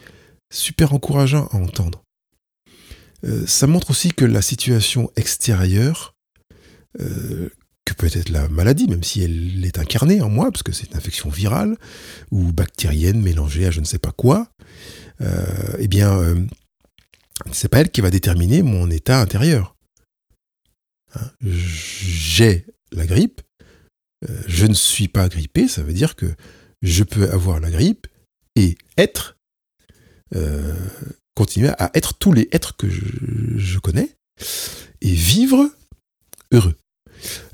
super 0.52 0.94
encourageant 0.94 1.48
à 1.48 1.58
entendre. 1.58 2.04
Euh, 3.24 3.46
ça 3.48 3.68
montre 3.68 3.92
aussi 3.92 4.14
que 4.14 4.26
la 4.26 4.42
situation 4.42 5.12
extérieure, 5.16 6.16
euh, 7.00 7.50
que 7.86 7.94
peut 7.94 8.10
être 8.14 8.30
la 8.30 8.48
maladie, 8.48 8.88
même 8.88 9.04
si 9.04 9.22
elle 9.22 9.64
est 9.66 9.80
incarnée 9.80 10.22
en 10.22 10.30
moi, 10.30 10.52
parce 10.52 10.64
que 10.64 10.72
c'est 10.72 10.92
une 10.92 10.98
infection 10.98 11.30
virale 11.30 11.78
ou 12.32 12.52
bactérienne 12.52 13.22
mélangée 13.22 13.66
à 13.66 13.72
je 13.72 13.80
ne 13.80 13.86
sais 13.86 14.00
pas 14.00 14.12
quoi, 14.12 14.50
euh, 15.22 15.46
eh 15.80 15.88
bien, 15.88 16.38
c'est 17.52 17.70
pas 17.70 17.80
elle 17.80 17.90
qui 17.90 18.02
va 18.02 18.12
déterminer 18.12 18.62
mon 18.62 18.90
état 18.92 19.20
intérieur. 19.20 19.76
Hein, 21.16 21.32
j'ai 21.42 22.66
la 22.92 23.06
grippe, 23.06 23.42
je 24.48 24.66
ne 24.66 24.74
suis 24.74 25.08
pas 25.08 25.30
grippé, 25.30 25.68
ça 25.68 25.82
veut 25.82 25.94
dire 25.94 26.16
que 26.16 26.36
je 26.82 27.04
peux 27.04 27.30
avoir 27.30 27.60
la 27.60 27.72
grippe 27.72 28.08
et 28.56 28.78
être, 28.98 29.38
euh, 30.36 30.74
continuer 31.36 31.70
à 31.78 31.92
être 31.94 32.14
tous 32.16 32.34
les 32.34 32.50
êtres 32.52 32.76
que 32.76 32.90
je, 32.90 33.80
connais 33.80 34.16
et 35.02 35.14
vivre 35.14 35.70
heureux. 36.52 36.76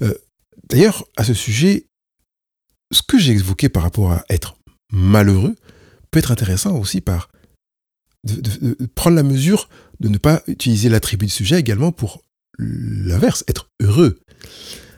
Euh, 0.01 0.13
d'ailleurs, 0.69 1.05
à 1.17 1.23
ce 1.23 1.33
sujet, 1.33 1.87
ce 2.91 3.01
que 3.01 3.17
j'ai 3.17 3.33
évoqué 3.33 3.69
par 3.69 3.83
rapport 3.83 4.11
à 4.11 4.25
être 4.29 4.57
malheureux 4.91 5.55
peut 6.11 6.19
être 6.19 6.31
intéressant 6.31 6.77
aussi 6.77 7.01
par 7.01 7.29
prendre 8.95 9.17
la 9.17 9.23
mesure 9.23 9.67
de 9.99 10.07
ne 10.07 10.17
pas 10.17 10.41
utiliser 10.47 10.89
l'attribut 10.89 11.25
de 11.25 11.31
sujet 11.31 11.59
également 11.59 11.91
pour 11.91 12.23
l'inverse, 12.57 13.43
être 13.47 13.69
heureux. 13.81 14.19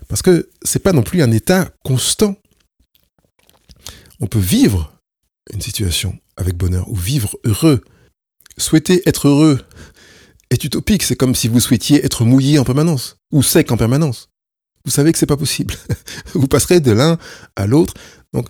Parce 0.08 0.22
que 0.22 0.50
c'est 0.63 0.79
pas 0.79 0.94
non 0.94 1.03
plus 1.03 1.22
un 1.22 1.32
état 1.32 1.72
constant. 1.84 2.36
On 4.20 4.28
peut 4.28 4.40
vivre 4.40 4.94
une 5.54 5.62
situation 5.62 6.18
avec 6.38 6.56
bonheur 6.56 6.90
ou 6.90 6.96
vivre 6.96 7.38
heureux. 7.44 7.84
Souhaiter 8.58 9.08
être 9.08 9.28
heureux 9.28 9.62
est 10.50 10.64
utopique. 10.64 11.04
C'est 11.04 11.16
comme 11.16 11.36
si 11.36 11.48
vous 11.48 11.60
souhaitiez 11.60 12.06
être 12.06 12.24
mouillé 12.24 12.60
en 12.60 12.64
permanence 12.64 13.18
ou 13.32 13.44
sec 13.44 13.72
en 13.72 13.78
permanence. 13.78 14.30
Vous 14.86 14.92
savez 14.92 15.12
que 15.12 15.18
c'est 15.18 15.26
pas 15.26 15.38
possible. 15.38 15.76
vous 16.34 16.48
passerez 16.48 16.80
de 16.80 16.92
l'un 16.92 17.18
à 17.56 17.68
l'autre. 17.68 17.94
Donc, 18.34 18.50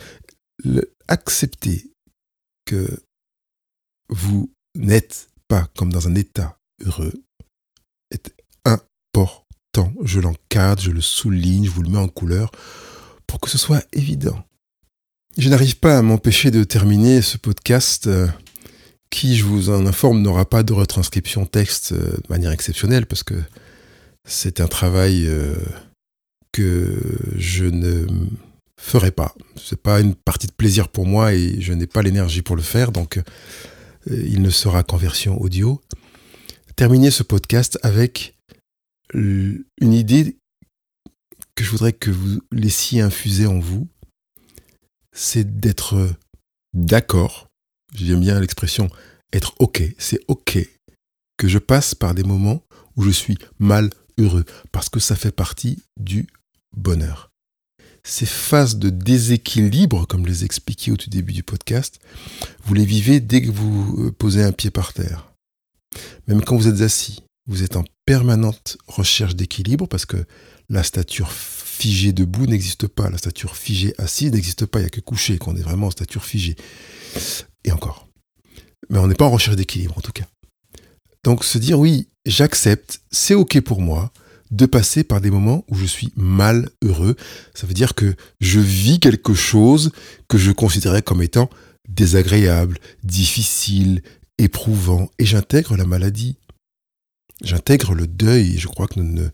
accepter 1.08 1.92
que 2.66 3.00
vous 4.10 4.52
n'êtes 4.76 5.30
pas 5.48 5.68
comme 5.78 5.92
dans 5.92 6.08
un 6.08 6.16
état 6.16 6.58
heureux 6.84 7.14
est 8.12 8.34
important. 8.66 9.94
Je 10.04 10.20
l'encadre, 10.20 10.82
je 10.82 10.92
le 10.92 11.02
souligne, 11.02 11.66
je 11.66 11.72
vous 11.72 11.84
le 11.84 11.90
mets 11.90 11.98
en 11.98 12.08
couleur 12.08 12.52
pour 13.28 13.40
que 13.40 13.50
ce 13.50 13.58
soit 13.58 13.84
évident. 13.94 14.44
Je 15.38 15.50
n'arrive 15.50 15.78
pas 15.78 15.98
à 15.98 16.02
m'empêcher 16.02 16.50
de 16.50 16.64
terminer 16.64 17.22
ce 17.22 17.38
podcast 17.38 18.08
euh, 18.08 18.26
qui, 19.10 19.36
je 19.36 19.44
vous 19.44 19.70
en 19.70 19.86
informe, 19.86 20.22
n'aura 20.22 20.46
pas 20.46 20.64
de 20.64 20.72
retranscription 20.72 21.46
texte 21.46 21.92
euh, 21.92 22.12
de 22.12 22.28
manière 22.30 22.52
exceptionnelle 22.52 23.06
parce 23.06 23.24
que 23.24 23.36
c'est 24.26 24.62
un 24.62 24.68
travail 24.68 25.26
euh, 25.28 25.56
que 26.54 27.02
je 27.36 27.66
ne 27.66 28.08
ferai 28.80 29.12
pas. 29.12 29.36
C'est 29.62 29.82
pas 29.82 30.00
une 30.00 30.16
partie 30.16 30.48
de 30.48 30.54
plaisir 30.54 30.88
pour 30.88 31.06
moi 31.06 31.34
et 31.34 31.60
je 31.60 31.74
n'ai 31.74 31.88
pas 31.88 32.02
l'énergie 32.02 32.42
pour 32.42 32.56
le 32.56 32.62
faire, 32.62 32.94
donc 32.94 33.20
il 34.10 34.42
ne 34.42 34.50
sera 34.50 34.84
qu'en 34.84 34.98
version 34.98 35.42
audio. 35.42 35.82
Terminer 36.78 37.12
ce 37.12 37.24
podcast 37.24 37.78
avec 37.84 38.38
une 39.14 39.66
idée 39.82 40.38
que 41.56 41.64
je 41.64 41.72
voudrais 41.72 41.94
que 41.94 42.12
vous 42.12 42.42
laissiez 42.52 43.02
infuser 43.02 43.48
en 43.48 43.60
vous, 43.60 43.88
c'est 45.16 45.60
d'être 45.60 46.16
d'accord, 46.74 47.48
j'aime 47.96 48.20
bien 48.20 48.40
l'expression 48.40 48.90
être 49.34 49.56
OK, 49.60 49.82
c'est 49.98 50.20
OK 50.28 50.60
que 51.38 51.48
je 51.48 51.58
passe 51.58 51.96
par 51.96 52.14
des 52.14 52.24
moments 52.24 52.64
où 52.96 53.04
je 53.04 53.10
suis 53.10 53.38
mal 53.60 53.90
heureux, 54.18 54.46
parce 54.72 54.90
que 54.90 55.00
ça 55.00 55.16
fait 55.16 55.32
partie 55.32 55.84
du 56.00 56.28
bonheur. 56.76 57.32
Ces 58.04 58.26
phases 58.26 58.78
de 58.78 58.90
déséquilibre, 58.90 60.06
comme 60.08 60.26
je 60.26 60.32
les 60.32 60.46
expliquais 60.46 60.92
au 60.92 60.98
tout 60.98 61.10
début 61.10 61.34
du 61.34 61.44
podcast, 61.44 62.00
vous 62.64 62.74
les 62.76 62.86
vivez 62.86 63.20
dès 63.20 63.42
que 63.42 63.50
vous 63.50 64.06
euh, 64.06 64.12
posez 64.12 64.44
un 64.44 64.52
pied 64.52 64.70
par 64.70 64.94
terre. 64.94 65.34
Même 66.28 66.44
quand 66.44 66.56
vous 66.56 66.68
êtes 66.68 66.82
assis, 66.82 67.24
vous 67.48 67.64
êtes 67.64 67.76
en 67.76 67.84
permanente 68.06 68.78
recherche 68.88 69.36
d'équilibre 69.36 69.88
parce 69.88 70.06
que 70.06 70.26
la 70.70 70.84
stature 70.84 71.32
figée 71.76 72.14
debout 72.14 72.46
n'existe 72.46 72.88
pas, 72.88 73.10
la 73.10 73.18
stature 73.18 73.56
figée 73.56 73.94
assise 73.98 74.32
n'existe 74.32 74.66
pas, 74.66 74.80
il 74.80 74.84
n'y 74.84 74.88
a 74.88 74.90
que 74.90 75.02
couché 75.02 75.38
qu'on 75.38 75.56
est 75.56 75.62
vraiment 75.62 75.88
en 75.88 75.92
stature 75.92 76.24
figée. 76.24 76.56
Et 77.64 77.72
encore. 77.72 78.08
Mais 78.90 79.00
on 79.00 79.08
n'est 79.08 79.16
pas 79.16 79.26
en 79.26 79.32
recherche 79.32 79.58
d'équilibre 79.58 79.98
en 79.98 80.02
tout 80.02 80.12
cas. 80.12 80.26
Donc 81.24 81.44
se 81.44 81.58
dire 81.58 81.80
oui, 81.80 82.08
j'accepte, 82.26 83.02
c'est 83.12 83.34
ok 83.34 83.60
pour 83.62 83.82
moi 83.82 84.12
de 84.52 84.66
passer 84.66 85.04
par 85.04 85.22
des 85.22 85.32
moments 85.32 85.66
où 85.70 85.76
je 85.76 85.86
suis 85.86 86.14
mal 86.16 86.70
heureux. 86.84 87.16
Ça 87.54 87.68
veut 87.68 87.74
dire 87.74 87.94
que 87.94 88.16
je 88.40 88.60
vis 88.60 89.00
quelque 89.00 89.34
chose 89.34 89.92
que 90.30 90.38
je 90.38 90.52
considérais 90.52 91.02
comme 91.02 91.22
étant 91.22 91.50
désagréable, 91.90 92.78
difficile, 93.04 94.02
éprouvant, 94.38 95.10
et 95.20 95.26
j'intègre 95.26 95.76
la 95.76 95.86
maladie. 95.86 96.38
J'intègre 97.44 97.94
le 97.94 98.08
deuil, 98.08 98.56
et 98.56 98.58
je 98.58 98.68
crois 98.68 98.88
que 98.88 99.00
nous 99.00 99.12
ne 99.12 99.28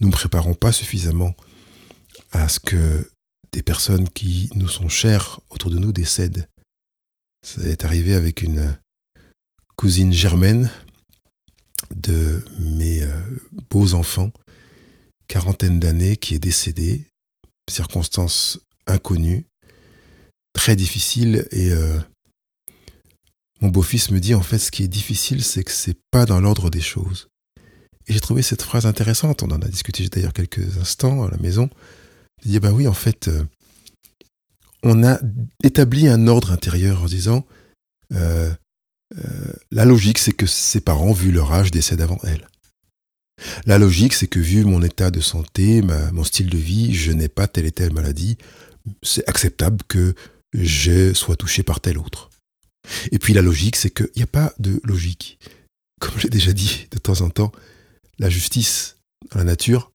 nous 0.00 0.10
préparons 0.10 0.54
pas 0.54 0.72
suffisamment 0.72 1.34
à 2.32 2.48
ce 2.48 2.60
que 2.60 3.10
des 3.52 3.62
personnes 3.62 4.08
qui 4.08 4.50
nous 4.54 4.68
sont 4.68 4.88
chères 4.88 5.40
autour 5.50 5.70
de 5.70 5.78
nous 5.78 5.92
décèdent. 5.92 6.48
Ça 7.46 7.62
est 7.62 7.84
arrivé 7.84 8.14
avec 8.14 8.42
une 8.42 8.76
cousine 9.76 10.12
germaine 10.12 10.70
de 11.94 12.42
mes 12.58 13.02
euh, 13.02 13.20
beaux 13.70 13.94
enfants, 13.94 14.32
quarantaine 15.28 15.78
d'années, 15.78 16.16
qui 16.16 16.34
est 16.34 16.40
décédée, 16.40 17.06
circonstances 17.70 18.58
inconnues, 18.86 19.46
très 20.52 20.76
difficiles, 20.76 21.46
et 21.50 21.70
euh, 21.70 21.98
mon 23.60 23.68
beau-fils 23.68 24.10
me 24.10 24.20
dit 24.20 24.34
en 24.34 24.42
fait 24.42 24.58
ce 24.58 24.70
qui 24.70 24.82
est 24.82 24.88
difficile, 24.88 25.42
c'est 25.42 25.64
que 25.64 25.72
c'est 25.72 25.98
pas 26.10 26.26
dans 26.26 26.40
l'ordre 26.40 26.70
des 26.70 26.80
choses. 26.80 27.28
Et 28.06 28.12
j'ai 28.12 28.20
trouvé 28.20 28.42
cette 28.42 28.62
phrase 28.62 28.86
intéressante. 28.86 29.42
On 29.42 29.50
en 29.50 29.60
a 29.60 29.68
discuté 29.68 30.08
d'ailleurs 30.08 30.32
quelques 30.32 30.78
instants 30.78 31.24
à 31.24 31.30
la 31.30 31.38
maison. 31.38 31.68
Il 32.44 32.50
dit, 32.50 32.60
bah 32.60 32.72
oui, 32.72 32.86
en 32.86 32.94
fait, 32.94 33.28
euh, 33.28 33.44
on 34.82 35.04
a 35.04 35.18
établi 35.62 36.06
un 36.08 36.26
ordre 36.26 36.52
intérieur 36.52 37.02
en 37.02 37.06
disant, 37.06 37.46
euh, 38.12 38.52
euh, 39.16 39.52
la 39.70 39.84
logique, 39.84 40.18
c'est 40.18 40.32
que 40.32 40.46
ses 40.46 40.80
parents, 40.80 41.12
vu 41.12 41.32
leur 41.32 41.52
âge, 41.52 41.70
décèdent 41.70 42.02
avant 42.02 42.20
elle. 42.24 42.48
La 43.66 43.78
logique, 43.78 44.14
c'est 44.14 44.26
que 44.26 44.38
vu 44.38 44.64
mon 44.64 44.82
état 44.82 45.10
de 45.10 45.20
santé, 45.20 45.82
mon 45.82 46.24
style 46.24 46.48
de 46.48 46.56
vie, 46.56 46.94
je 46.94 47.12
n'ai 47.12 47.28
pas 47.28 47.46
telle 47.46 47.66
et 47.66 47.72
telle 47.72 47.92
maladie, 47.92 48.38
c'est 49.02 49.28
acceptable 49.28 49.82
que 49.88 50.14
je 50.54 51.12
sois 51.12 51.36
touché 51.36 51.62
par 51.62 51.80
tel 51.80 51.98
autre. 51.98 52.30
Et 53.12 53.18
puis 53.18 53.34
la 53.34 53.42
logique, 53.42 53.76
c'est 53.76 53.90
qu'il 53.90 54.08
n'y 54.16 54.22
a 54.22 54.26
pas 54.28 54.54
de 54.58 54.80
logique. 54.84 55.38
Comme 56.00 56.18
j'ai 56.18 56.30
déjà 56.30 56.52
dit 56.52 56.86
de 56.90 56.98
temps 56.98 57.20
en 57.20 57.28
temps, 57.28 57.52
la 58.18 58.30
justice 58.30 58.96
dans 59.30 59.38
la 59.38 59.44
nature 59.44 59.92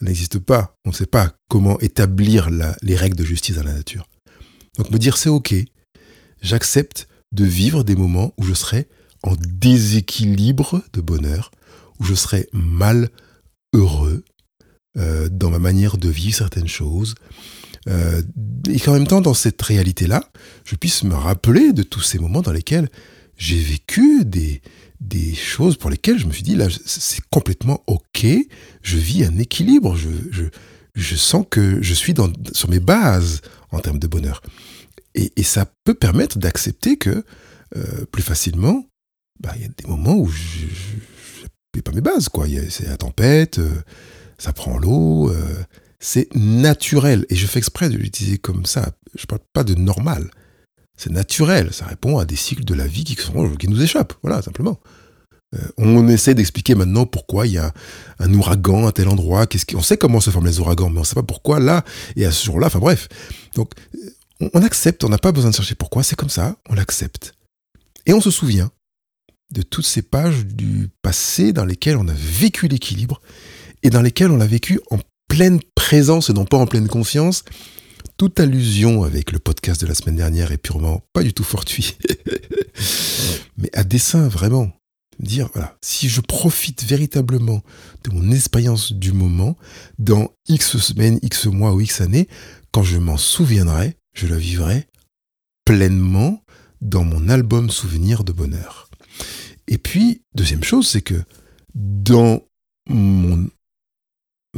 n'existe 0.00 0.38
pas. 0.38 0.76
On 0.84 0.90
ne 0.90 0.94
sait 0.94 1.06
pas 1.06 1.34
comment 1.48 1.78
établir 1.80 2.50
les 2.82 2.96
règles 2.96 3.16
de 3.16 3.24
justice 3.24 3.56
dans 3.56 3.64
la 3.64 3.74
nature. 3.74 4.08
Donc 4.78 4.90
me 4.90 4.98
dire 4.98 5.16
c'est 5.16 5.28
ok, 5.28 5.54
j'accepte 6.42 7.08
de 7.32 7.44
vivre 7.44 7.82
des 7.82 7.96
moments 7.96 8.34
où 8.38 8.44
je 8.44 8.54
serai 8.54 8.88
en 9.22 9.34
déséquilibre 9.36 10.82
de 10.92 11.00
bonheur, 11.00 11.50
où 11.98 12.04
je 12.04 12.14
serai 12.14 12.48
mal 12.52 13.08
heureux 13.72 14.24
euh, 14.98 15.28
dans 15.30 15.50
ma 15.50 15.58
manière 15.58 15.96
de 15.96 16.08
vivre 16.08 16.36
certaines 16.36 16.68
choses, 16.68 17.14
euh, 17.88 18.22
et 18.68 18.78
qu'en 18.80 18.92
même 18.92 19.06
temps, 19.06 19.20
dans 19.20 19.34
cette 19.34 19.60
réalité-là, 19.60 20.30
je 20.64 20.76
puisse 20.76 21.04
me 21.04 21.14
rappeler 21.14 21.72
de 21.72 21.82
tous 21.82 22.00
ces 22.00 22.18
moments 22.18 22.42
dans 22.42 22.52
lesquels 22.52 22.88
j'ai 23.36 23.58
vécu 23.58 24.24
des, 24.24 24.62
des 25.00 25.34
choses 25.34 25.76
pour 25.76 25.90
lesquelles 25.90 26.18
je 26.18 26.26
me 26.26 26.32
suis 26.32 26.42
dit, 26.42 26.56
là, 26.56 26.68
c'est 26.84 27.20
complètement 27.30 27.82
OK, 27.86 28.26
je 28.82 28.96
vis 28.96 29.24
un 29.24 29.38
équilibre, 29.38 29.96
je, 29.96 30.08
je, 30.30 30.44
je 30.94 31.16
sens 31.16 31.44
que 31.50 31.82
je 31.82 31.94
suis 31.94 32.14
dans, 32.14 32.32
sur 32.52 32.70
mes 32.70 32.80
bases 32.80 33.42
en 33.70 33.80
termes 33.80 33.98
de 33.98 34.06
bonheur. 34.06 34.42
Et, 35.14 35.32
et 35.36 35.42
ça 35.42 35.66
peut 35.84 35.94
permettre 35.94 36.38
d'accepter 36.38 36.96
que 36.96 37.24
euh, 37.76 38.04
plus 38.10 38.22
facilement, 38.22 38.86
bah, 39.40 39.52
il 39.56 39.62
y 39.62 39.64
a 39.64 39.68
des 39.68 39.86
moments 39.88 40.16
où 40.16 40.28
je 40.28 40.66
n'ai 41.74 41.82
pas 41.82 41.92
mes 41.92 42.00
bases, 42.00 42.28
quoi. 42.28 42.46
C'est 42.70 42.88
la 42.88 42.96
tempête, 42.96 43.58
euh, 43.58 43.82
ça 44.38 44.52
prend 44.52 44.78
l'eau, 44.78 45.30
euh, 45.30 45.64
c'est 45.98 46.34
naturel. 46.34 47.26
Et 47.28 47.36
je 47.36 47.46
fais 47.46 47.58
exprès 47.58 47.88
de 47.88 47.96
l'utiliser 47.96 48.38
comme 48.38 48.66
ça. 48.66 48.92
Je 49.14 49.26
parle 49.26 49.42
pas 49.52 49.64
de 49.64 49.74
normal. 49.74 50.30
C'est 50.96 51.10
naturel, 51.10 51.72
ça 51.72 51.86
répond 51.86 52.18
à 52.18 52.24
des 52.24 52.36
cycles 52.36 52.64
de 52.64 52.74
la 52.74 52.86
vie 52.86 53.04
qui, 53.04 53.68
nous 53.68 53.82
échappent, 53.82 54.14
voilà, 54.22 54.42
simplement. 54.42 54.80
Euh, 55.54 55.58
on 55.76 56.08
essaie 56.08 56.34
d'expliquer 56.34 56.74
maintenant 56.74 57.06
pourquoi 57.06 57.46
il 57.46 57.52
y 57.52 57.58
a 57.58 57.72
un 58.18 58.32
ouragan 58.32 58.86
à 58.86 58.92
tel 58.92 59.08
endroit, 59.08 59.46
qu'est-ce 59.46 59.64
on 59.76 59.82
sait 59.82 59.96
comment 59.96 60.20
se 60.20 60.30
forment 60.30 60.46
les 60.46 60.58
ouragans, 60.58 60.90
mais 60.90 60.98
on 60.98 61.02
ne 61.02 61.06
sait 61.06 61.14
pas 61.14 61.22
pourquoi 61.22 61.60
là 61.60 61.84
et 62.16 62.24
à 62.24 62.32
ce 62.32 62.44
jour-là, 62.46 62.66
enfin 62.66 62.78
bref. 62.78 63.08
Donc, 63.54 63.72
on, 64.40 64.50
on 64.54 64.62
accepte, 64.62 65.04
on 65.04 65.08
n'a 65.08 65.18
pas 65.18 65.32
besoin 65.32 65.50
de 65.50 65.54
chercher 65.54 65.74
pourquoi, 65.74 66.02
c'est 66.02 66.16
comme 66.16 66.30
ça, 66.30 66.56
on 66.68 66.74
l'accepte. 66.74 67.34
Et 68.06 68.12
on 68.12 68.20
se 68.20 68.30
souvient 68.30 68.70
de 69.52 69.62
toutes 69.62 69.86
ces 69.86 70.02
pages 70.02 70.46
du 70.46 70.88
passé 71.02 71.52
dans 71.52 71.64
lesquelles 71.64 71.96
on 71.96 72.08
a 72.08 72.14
vécu 72.14 72.68
l'équilibre 72.68 73.20
et 73.82 73.90
dans 73.90 74.02
lesquelles 74.02 74.30
on 74.30 74.36
l'a 74.36 74.46
vécu 74.46 74.80
en 74.90 74.98
pleine 75.28 75.60
présence 75.74 76.30
et 76.30 76.32
non 76.32 76.44
pas 76.44 76.56
en 76.56 76.66
pleine 76.66 76.88
conscience 76.88 77.44
toute 78.16 78.40
allusion 78.40 79.04
avec 79.04 79.32
le 79.32 79.38
podcast 79.38 79.80
de 79.80 79.86
la 79.86 79.94
semaine 79.94 80.16
dernière 80.16 80.52
est 80.52 80.58
purement 80.58 81.02
pas 81.12 81.22
du 81.22 81.34
tout 81.34 81.44
fortuit. 81.44 81.96
Mais 83.58 83.70
à 83.74 83.84
dessein, 83.84 84.28
vraiment. 84.28 84.72
Dire, 85.18 85.48
voilà, 85.54 85.76
si 85.80 86.10
je 86.10 86.20
profite 86.20 86.84
véritablement 86.84 87.62
de 88.04 88.10
mon 88.10 88.30
expérience 88.32 88.92
du 88.92 89.12
moment, 89.12 89.56
dans 89.98 90.30
X 90.46 90.76
semaines, 90.76 91.18
X 91.22 91.46
mois 91.46 91.72
ou 91.72 91.80
X 91.80 92.02
années, 92.02 92.28
quand 92.70 92.82
je 92.82 92.98
m'en 92.98 93.16
souviendrai, 93.16 93.96
je 94.14 94.26
la 94.26 94.36
vivrai 94.36 94.86
pleinement 95.64 96.42
dans 96.82 97.04
mon 97.04 97.30
album 97.30 97.70
souvenir 97.70 98.24
de 98.24 98.32
bonheur. 98.32 98.90
Et 99.68 99.78
puis, 99.78 100.22
deuxième 100.34 100.64
chose, 100.64 100.86
c'est 100.86 101.00
que 101.00 101.22
dans 101.74 102.42
mon 102.88 103.48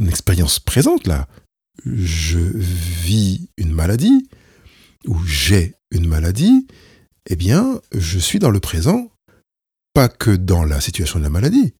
expérience 0.07 0.59
présente, 0.59 1.07
là, 1.07 1.27
je 1.85 2.39
vis 2.39 3.49
une 3.57 3.71
maladie, 3.71 4.29
ou 5.07 5.17
j'ai 5.25 5.75
une 5.91 6.07
maladie, 6.07 6.67
eh 7.27 7.35
bien, 7.35 7.81
je 7.95 8.19
suis 8.19 8.39
dans 8.39 8.51
le 8.51 8.59
présent, 8.59 9.11
pas 9.93 10.09
que 10.09 10.31
dans 10.31 10.63
la 10.63 10.81
situation 10.81 11.19
de 11.19 11.23
la 11.23 11.29
maladie. 11.29 11.73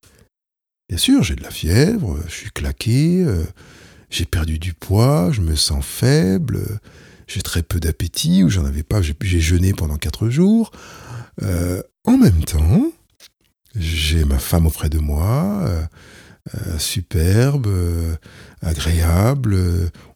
Bien 0.90 0.98
sûr, 0.98 1.24
j'ai 1.24 1.36
de 1.36 1.44
la 1.44 1.52
fièvre, 1.52 2.20
je 2.28 2.34
suis 2.34 2.50
claqué, 2.52 3.24
euh, 3.24 3.44
j'ai 4.10 4.26
perdu 4.26 4.58
du 4.58 4.74
poids, 4.74 5.32
je 5.32 5.42
me 5.42 5.56
sens 5.56 5.86
faible, 5.86 6.80
j'ai 7.28 7.42
très 7.42 7.62
peu 7.62 7.80
d'appétit, 7.80 8.44
ou 8.44 8.50
j'en 8.50 8.66
avais 8.66 8.84
pas, 8.84 9.02
j'ai 9.02 9.40
jeûné 9.40 9.74
pendant 9.74 9.98
quatre 9.98 10.30
jours. 10.30 10.72
Euh, 11.44 11.84
en 12.06 12.18
même 12.18 12.44
temps, 12.44 12.92
j'ai 13.76 14.26
ma 14.26 14.40
femme 14.40 14.66
auprès 14.66 14.90
de 14.90 14.98
moi, 14.98 15.64
euh, 16.56 16.78
superbe, 16.80 17.68
agréable, 18.62 19.58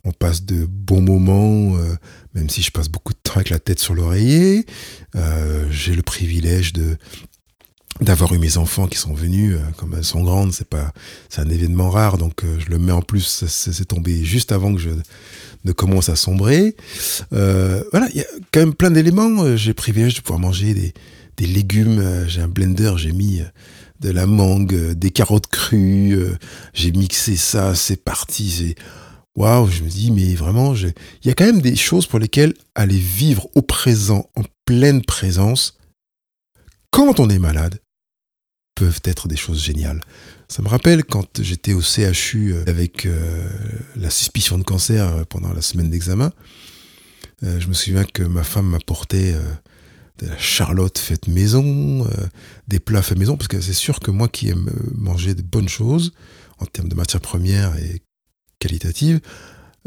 on 0.03 0.11
passe 0.11 0.43
de 0.43 0.65
bons 0.65 1.01
moments, 1.01 1.77
même 2.33 2.49
si 2.49 2.61
je 2.61 2.71
passe 2.71 2.89
beaucoup 2.89 3.13
de 3.13 3.19
temps 3.23 3.35
avec 3.35 3.49
la 3.49 3.59
tête 3.59 3.79
sur 3.79 3.93
l'oreiller. 3.93 4.65
j'ai 5.69 5.95
le 5.95 6.01
privilège 6.01 6.73
de 6.73 6.97
d'avoir 8.01 8.33
eu 8.33 8.39
mes 8.39 8.57
enfants 8.57 8.87
qui 8.87 8.97
sont 8.97 9.13
venus, 9.13 9.55
comme 9.77 9.93
elles 9.95 10.03
sont 10.03 10.23
grandes, 10.23 10.51
c'est 10.51 10.67
pas, 10.67 10.91
c'est 11.29 11.41
un 11.41 11.49
événement 11.49 11.91
rare, 11.91 12.17
donc 12.17 12.43
je 12.57 12.65
le 12.71 12.79
mets 12.79 12.91
en 12.91 13.03
plus, 13.03 13.45
c'est 13.47 13.85
tombé 13.85 14.25
juste 14.25 14.51
avant 14.51 14.73
que 14.73 14.81
je 14.81 14.89
ne 15.63 15.71
commence 15.71 16.09
à 16.09 16.15
sombrer. 16.15 16.75
voilà, 17.31 18.07
il 18.09 18.17
y 18.17 18.21
a 18.21 18.27
quand 18.51 18.61
même 18.61 18.73
plein 18.73 18.91
d'éléments. 18.91 19.55
J'ai 19.55 19.69
le 19.69 19.75
privilège 19.75 20.15
de 20.15 20.21
pouvoir 20.21 20.39
manger 20.39 20.73
des, 20.73 20.93
des 21.37 21.47
légumes. 21.47 21.99
Euh, 21.99 22.27
j'ai 22.27 22.41
un 22.41 22.47
blender, 22.47 22.93
j'ai 22.97 23.11
mis 23.11 23.41
euh, 23.41 23.45
de 24.03 24.11
la 24.11 24.27
mangue, 24.27 24.73
euh, 24.73 24.93
des 24.93 25.11
carottes 25.11 25.47
crues. 25.47 26.17
J'ai 26.73 26.91
mixé 26.91 27.35
ça, 27.35 27.73
c'est 27.73 28.03
parti. 28.03 28.75
Waouh, 29.35 29.69
je 29.69 29.83
me 29.83 29.89
dis, 29.89 30.11
mais 30.11 30.35
vraiment, 30.35 30.75
il 30.75 30.93
y 31.23 31.29
a 31.29 31.33
quand 31.33 31.45
même 31.45 31.61
des 31.61 31.75
choses 31.75 32.05
pour 32.05 32.19
lesquelles 32.19 32.53
aller 32.75 32.97
vivre 32.97 33.47
au 33.55 33.61
présent, 33.61 34.29
en 34.35 34.43
pleine 34.65 35.03
présence, 35.03 35.79
quand 36.91 37.19
on 37.19 37.29
est 37.29 37.39
malade, 37.39 37.79
peuvent 38.75 39.01
être 39.05 39.27
des 39.27 39.35
choses 39.35 39.63
géniales. 39.63 40.01
Ça 40.47 40.61
me 40.61 40.67
rappelle 40.67 41.03
quand 41.03 41.41
j'étais 41.41 41.73
au 41.73 41.81
CHU 41.81 42.55
avec 42.67 43.07
la 43.95 44.09
suspicion 44.11 44.59
de 44.59 44.63
cancer 44.63 45.25
pendant 45.27 45.51
la 45.51 45.61
semaine 45.61 45.89
d'examen. 45.89 46.31
je 47.41 47.67
me 47.67 47.73
souviens 47.73 48.03
que 48.03 48.21
ma 48.21 48.43
femme 48.43 48.67
m'apportait 48.67 49.35
de 50.19 50.27
la 50.27 50.37
charlotte 50.37 50.97
faite 50.97 51.27
maison, 51.27 52.05
euh, 52.05 52.27
des 52.67 52.79
plats 52.79 53.01
faits 53.01 53.17
maison, 53.17 53.35
parce 53.37 53.47
que 53.47 53.59
c'est 53.61 53.73
sûr 53.73 53.99
que 53.99 54.11
moi 54.11 54.27
qui 54.27 54.49
aime 54.49 54.69
euh, 54.69 54.91
manger 54.95 55.33
de 55.33 55.41
bonnes 55.41 55.69
choses, 55.69 56.13
en 56.59 56.65
termes 56.65 56.87
de 56.87 56.95
matières 56.95 57.21
premières 57.21 57.75
et 57.77 58.01
qualitatives, 58.59 59.19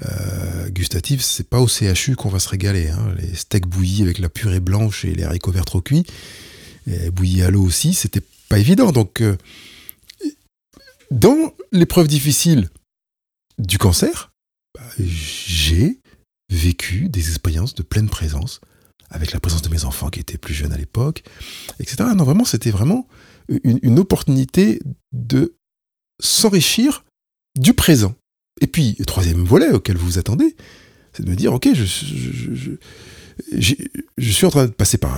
euh, 0.04 0.68
gustatives, 0.68 1.22
c'est 1.22 1.48
pas 1.48 1.60
au 1.60 1.68
CHU 1.68 2.16
qu'on 2.16 2.28
va 2.28 2.38
se 2.38 2.48
régaler. 2.48 2.88
Hein. 2.88 3.14
Les 3.18 3.34
steaks 3.34 3.66
bouillis 3.66 4.02
avec 4.02 4.18
la 4.18 4.28
purée 4.28 4.60
blanche 4.60 5.04
et 5.04 5.14
les 5.14 5.22
haricots 5.22 5.52
verts 5.52 5.64
trop 5.64 5.80
cuits, 5.80 6.04
bouillis 7.12 7.42
à 7.42 7.50
l'eau 7.50 7.62
aussi, 7.62 7.94
c'était 7.94 8.22
pas 8.48 8.58
évident. 8.58 8.92
Donc, 8.92 9.20
euh, 9.20 9.36
dans 11.10 11.54
l'épreuve 11.72 12.08
difficile 12.08 12.68
du 13.58 13.78
cancer, 13.78 14.32
bah, 14.74 14.82
j'ai 14.98 16.00
vécu 16.50 17.08
des 17.08 17.28
expériences 17.28 17.74
de 17.74 17.82
pleine 17.82 18.08
présence 18.08 18.60
avec 19.10 19.32
la 19.32 19.40
présence 19.40 19.62
de 19.62 19.68
mes 19.68 19.84
enfants 19.84 20.08
qui 20.08 20.20
étaient 20.20 20.38
plus 20.38 20.54
jeunes 20.54 20.72
à 20.72 20.76
l'époque, 20.76 21.22
etc. 21.80 22.08
Non, 22.14 22.24
vraiment, 22.24 22.44
c'était 22.44 22.70
vraiment 22.70 23.06
une, 23.48 23.98
opportunité 23.98 24.80
de 25.12 25.56
s'enrichir 26.20 27.04
du 27.56 27.74
présent. 27.74 28.14
Et 28.60 28.66
puis, 28.66 28.96
le 28.98 29.04
troisième 29.04 29.44
volet 29.44 29.70
auquel 29.70 29.96
vous 29.96 30.06
vous 30.06 30.18
attendez, 30.18 30.56
c'est 31.12 31.22
de 31.24 31.30
me 31.30 31.36
dire, 31.36 31.52
ok, 31.52 31.68
je, 31.74 31.84
suis 34.20 34.46
en 34.46 34.50
train 34.50 34.66
de 34.66 34.72
passer 34.72 34.98
par 34.98 35.16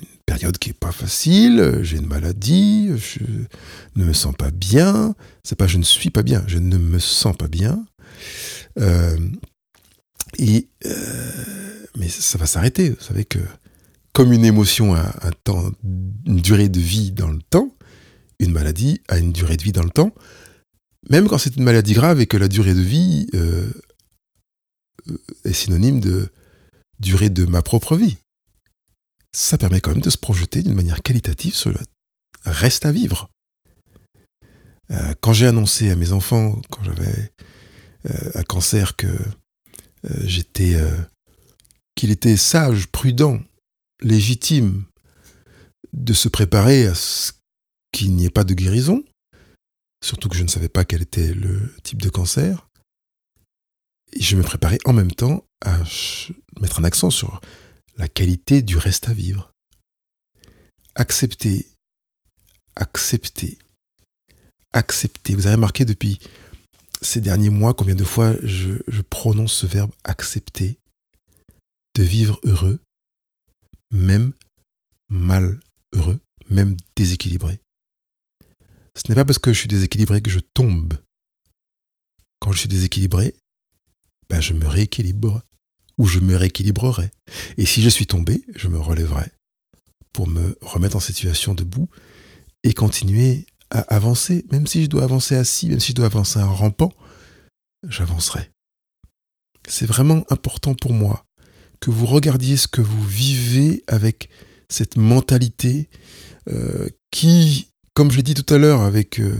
une 0.00 0.06
période 0.26 0.58
qui 0.58 0.70
est 0.70 0.78
pas 0.78 0.92
facile, 0.92 1.80
j'ai 1.82 1.98
une 1.98 2.06
maladie, 2.06 2.90
je 2.96 3.20
ne 3.96 4.04
me 4.04 4.12
sens 4.12 4.34
pas 4.34 4.50
bien. 4.50 5.14
C'est 5.44 5.56
pas 5.56 5.66
je 5.66 5.78
ne 5.78 5.84
suis 5.84 6.10
pas 6.10 6.22
bien, 6.22 6.44
je 6.46 6.58
ne 6.58 6.76
me 6.76 6.98
sens 6.98 7.36
pas 7.36 7.48
bien. 7.48 7.84
Euh, 8.78 9.16
et 10.38 10.68
euh, 10.86 11.77
mais 11.96 12.08
ça 12.08 12.38
va 12.38 12.46
s'arrêter. 12.46 12.90
Vous 12.90 13.02
savez 13.02 13.24
que 13.24 13.38
comme 14.12 14.32
une 14.32 14.44
émotion 14.44 14.94
a 14.94 15.26
un 15.26 15.30
temps, 15.44 15.70
une 16.26 16.40
durée 16.40 16.68
de 16.68 16.80
vie 16.80 17.12
dans 17.12 17.28
le 17.28 17.40
temps, 17.40 17.72
une 18.40 18.52
maladie 18.52 19.00
a 19.08 19.18
une 19.18 19.32
durée 19.32 19.56
de 19.56 19.62
vie 19.62 19.72
dans 19.72 19.82
le 19.82 19.90
temps, 19.90 20.12
même 21.08 21.28
quand 21.28 21.38
c'est 21.38 21.56
une 21.56 21.64
maladie 21.64 21.94
grave 21.94 22.20
et 22.20 22.26
que 22.26 22.36
la 22.36 22.48
durée 22.48 22.74
de 22.74 22.80
vie 22.80 23.28
euh, 23.34 23.70
est 25.44 25.52
synonyme 25.52 26.00
de 26.00 26.30
durée 27.00 27.30
de 27.30 27.44
ma 27.44 27.62
propre 27.62 27.96
vie. 27.96 28.16
Ça 29.32 29.58
permet 29.58 29.80
quand 29.80 29.92
même 29.92 30.00
de 30.00 30.10
se 30.10 30.18
projeter 30.18 30.62
d'une 30.62 30.74
manière 30.74 31.02
qualitative 31.02 31.54
sur 31.54 31.70
le 31.70 31.78
reste 32.44 32.86
à 32.86 32.92
vivre. 32.92 33.30
Euh, 34.90 35.14
quand 35.20 35.32
j'ai 35.32 35.46
annoncé 35.46 35.90
à 35.90 35.96
mes 35.96 36.12
enfants, 36.12 36.60
quand 36.70 36.82
j'avais 36.82 37.32
euh, 38.10 38.30
un 38.34 38.42
cancer, 38.42 38.96
que 38.96 39.06
j'étais 40.24 40.76
qu'il 41.98 42.12
était 42.12 42.36
sage, 42.36 42.86
prudent, 42.86 43.40
légitime 44.00 44.84
de 45.92 46.12
se 46.12 46.28
préparer 46.28 46.86
à 46.86 46.94
ce 46.94 47.32
qu'il 47.90 48.14
n'y 48.14 48.24
ait 48.24 48.30
pas 48.30 48.44
de 48.44 48.54
guérison, 48.54 49.02
surtout 50.04 50.28
que 50.28 50.36
je 50.36 50.44
ne 50.44 50.48
savais 50.48 50.68
pas 50.68 50.84
quel 50.84 51.02
était 51.02 51.34
le 51.34 51.74
type 51.82 52.00
de 52.00 52.08
cancer. 52.08 52.68
Et 54.12 54.22
je 54.22 54.36
me 54.36 54.44
préparais 54.44 54.78
en 54.84 54.92
même 54.92 55.10
temps 55.10 55.44
à 55.66 55.76
mettre 56.60 56.78
un 56.78 56.84
accent 56.84 57.10
sur 57.10 57.40
la 57.96 58.06
qualité 58.06 58.62
du 58.62 58.76
reste 58.76 59.08
à 59.08 59.12
vivre. 59.12 59.50
Accepter, 60.94 61.66
accepter, 62.76 63.58
accepter. 64.72 65.34
Vous 65.34 65.46
avez 65.46 65.56
remarqué 65.56 65.84
depuis 65.84 66.20
ces 67.02 67.20
derniers 67.20 67.50
mois 67.50 67.74
combien 67.74 67.96
de 67.96 68.04
fois 68.04 68.36
je, 68.44 68.74
je 68.86 69.02
prononce 69.02 69.52
ce 69.52 69.66
verbe 69.66 69.90
accepter? 70.04 70.78
De 71.98 72.04
vivre 72.04 72.38
heureux, 72.44 72.78
même 73.90 74.32
mal 75.08 75.58
heureux, 75.92 76.20
même 76.48 76.76
déséquilibré. 76.94 77.60
Ce 78.94 79.02
n'est 79.08 79.16
pas 79.16 79.24
parce 79.24 79.40
que 79.40 79.52
je 79.52 79.58
suis 79.58 79.68
déséquilibré 79.68 80.22
que 80.22 80.30
je 80.30 80.38
tombe. 80.38 80.94
Quand 82.38 82.52
je 82.52 82.60
suis 82.60 82.68
déséquilibré, 82.68 83.34
ben 84.30 84.40
je 84.40 84.52
me 84.52 84.68
rééquilibre 84.68 85.42
ou 85.98 86.06
je 86.06 86.20
me 86.20 86.36
rééquilibrerai. 86.36 87.10
Et 87.56 87.66
si 87.66 87.82
je 87.82 87.88
suis 87.88 88.06
tombé, 88.06 88.44
je 88.54 88.68
me 88.68 88.78
relèverai 88.78 89.32
pour 90.12 90.28
me 90.28 90.56
remettre 90.62 90.94
en 90.94 91.00
situation 91.00 91.54
debout 91.54 91.88
et 92.62 92.74
continuer 92.74 93.46
à 93.70 93.80
avancer, 93.92 94.46
même 94.52 94.68
si 94.68 94.84
je 94.84 94.88
dois 94.88 95.02
avancer 95.02 95.34
assis, 95.34 95.68
même 95.68 95.80
si 95.80 95.90
je 95.90 95.96
dois 95.96 96.06
avancer 96.06 96.38
en 96.38 96.54
rampant, 96.54 96.92
j'avancerai. 97.88 98.52
C'est 99.66 99.86
vraiment 99.86 100.24
important 100.30 100.76
pour 100.76 100.92
moi 100.92 101.24
que 101.80 101.90
vous 101.90 102.06
regardiez 102.06 102.56
ce 102.56 102.68
que 102.68 102.80
vous 102.80 103.06
vivez 103.06 103.82
avec 103.86 104.28
cette 104.68 104.96
mentalité 104.96 105.88
euh, 106.50 106.88
qui, 107.10 107.68
comme 107.94 108.10
je 108.10 108.16
l'ai 108.16 108.22
dit 108.22 108.34
tout 108.34 108.52
à 108.52 108.58
l'heure 108.58 108.82
avec 108.82 109.18
euh, 109.18 109.34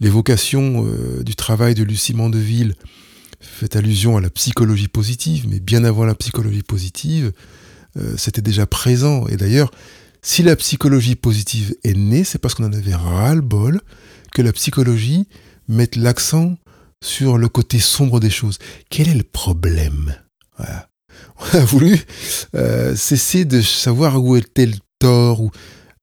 l'évocation 0.00 0.86
euh, 0.86 1.22
du 1.22 1.34
travail 1.34 1.74
de 1.74 1.82
Lucie 1.82 2.14
Mandeville, 2.14 2.74
fait 3.40 3.76
allusion 3.76 4.16
à 4.16 4.20
la 4.20 4.30
psychologie 4.30 4.88
positive, 4.88 5.46
mais 5.48 5.60
bien 5.60 5.84
avant 5.84 6.04
la 6.04 6.16
psychologie 6.16 6.64
positive, 6.64 7.32
c'était 8.16 8.42
déjà 8.42 8.66
présent. 8.66 9.26
Et 9.28 9.36
d'ailleurs, 9.36 9.70
si 10.22 10.42
la 10.42 10.56
psychologie 10.56 11.14
positive 11.14 11.74
est 11.84 11.96
née, 11.96 12.24
c'est 12.24 12.38
parce 12.38 12.54
qu'on 12.54 12.64
en 12.64 12.72
avait 12.72 12.94
ras-le-bol 12.94 13.80
que 14.32 14.42
la 14.42 14.52
psychologie 14.52 15.28
mette 15.68 15.96
l'accent 15.96 16.56
sur 17.02 17.38
le 17.38 17.48
côté 17.48 17.78
sombre 17.78 18.18
des 18.18 18.30
choses. 18.30 18.58
Quel 18.90 19.08
est 19.08 19.14
le 19.14 19.22
problème? 19.22 20.14
A 21.52 21.64
voulu 21.64 21.98
euh, 22.54 22.94
cesser 22.96 23.44
de 23.44 23.60
savoir 23.60 24.22
où 24.22 24.36
était 24.36 24.66
le 24.66 24.76
tort. 24.98 25.40
Ou, 25.40 25.50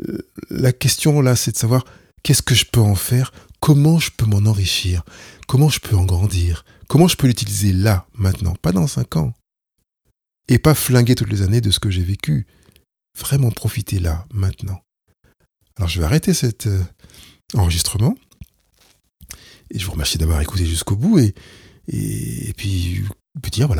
euh, 0.08 0.17
la 0.50 0.71
question 0.71 1.21
là, 1.21 1.36
c'est 1.36 1.52
de 1.52 1.58
savoir 1.58 1.86
qu'est-ce 2.24 2.41
que 2.41 2.56
je 2.56 2.65
peux 2.65 2.82
en 2.82 2.95
faire, 2.95 3.32
comment 3.60 4.00
je 4.00 4.12
peux 4.15 4.26
m'en 4.26 4.50
enrichir, 4.50 5.04
comment 5.48 5.69
je 5.69 5.80
peux 5.80 5.95
en 5.95 6.06
grandir, 6.06 6.65
comment 6.88 7.08
je 7.08 7.15
peux 7.15 7.28
l'utiliser 7.28 7.71
là, 7.71 8.08
maintenant, 8.13 8.56
pas 8.62 8.71
dans 8.71 8.88
cinq 8.88 9.15
ans. 9.15 9.34
Et 10.48 10.60
pas 10.60 10.76
flinguer 10.76 11.15
toutes 11.15 11.32
les 11.32 11.41
années 11.41 11.62
de 11.62 11.71
ce 11.71 11.80
que 11.80 11.89
j'ai 11.89 12.04
vécu. 12.04 12.45
Vraiment 13.17 13.50
profiter 13.50 14.00
là, 14.00 14.26
maintenant. 14.32 14.80
Alors 15.78 15.89
je 15.89 16.00
vais 16.00 16.06
arrêter 16.06 16.34
cet 16.34 16.67
euh, 16.67 16.84
enregistrement. 17.56 18.15
Et 19.71 19.80
je 19.80 19.86
vous 19.86 19.93
remercie 19.93 20.17
d'avoir 20.17 20.41
écouté 20.41 20.65
jusqu'au 20.65 20.95
bout. 20.95 21.17
Et, 21.19 21.34
et, 21.88 22.54
puis, 22.54 23.04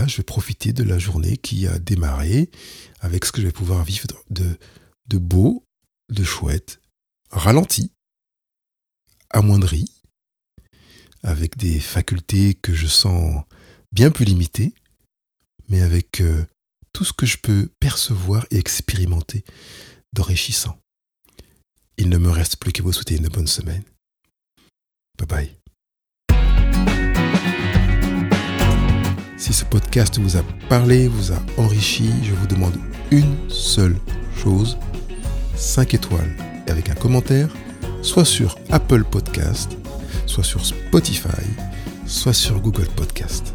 je 0.08 0.18
vais 0.18 0.24
profiter 0.24 0.74
de 0.74 0.84
la 0.84 1.00
journée 1.00 1.38
qui 1.38 1.68
a 1.68 1.80
démarré 1.80 2.50
avec 3.00 3.26
ce 3.26 3.32
que 3.32 3.42
je 3.42 3.48
vais 3.48 3.54
pouvoir 3.54 3.84
vivre 3.84 4.08
de, 4.30 4.58
de 5.08 5.18
beau, 5.18 5.66
de 6.10 6.24
chouette, 6.24 6.82
ralenti, 7.32 7.92
amoindri, 9.30 9.86
avec 11.24 11.58
des 11.58 11.80
facultés 11.80 12.54
que 12.54 12.74
je 12.74 12.88
sens 12.88 13.44
bien 13.92 14.12
plus 14.12 14.26
limitées, 14.26 14.74
mais 15.70 15.82
avec 15.82 16.22
euh, 16.22 16.46
tout 16.94 17.04
ce 17.04 17.14
que 17.14 17.26
je 17.26 17.38
peux 17.38 17.70
percevoir 17.80 18.46
et 18.52 18.58
expérimenter 18.58 19.44
d'enrichissant. 20.14 20.80
Il 21.98 22.10
ne 22.10 22.18
me 22.18 22.30
reste 22.30 22.58
plus 22.58 22.72
qu'à 22.72 22.84
vous 22.84 22.94
souhaiter 22.94 23.16
une 23.18 23.30
bonne 23.30 23.48
semaine. 23.48 23.84
Bye 25.18 25.28
bye. 25.28 25.65
Si 29.46 29.54
ce 29.54 29.64
podcast 29.64 30.18
vous 30.18 30.38
a 30.38 30.42
parlé, 30.70 31.08
vous 31.08 31.32
a 31.32 31.38
enrichi, 31.58 32.10
je 32.24 32.34
vous 32.34 32.48
demande 32.48 32.74
une 33.12 33.36
seule 33.48 33.96
chose, 34.36 34.76
5 35.56 35.94
étoiles 35.94 36.36
avec 36.68 36.90
un 36.90 36.96
commentaire, 36.96 37.48
soit 38.02 38.26
sur 38.26 38.58
Apple 38.72 39.04
Podcast, 39.04 39.78
soit 40.26 40.44
sur 40.44 40.66
Spotify, 40.66 41.46
soit 42.08 42.34
sur 42.34 42.60
Google 42.60 42.88
Podcast. 42.96 43.55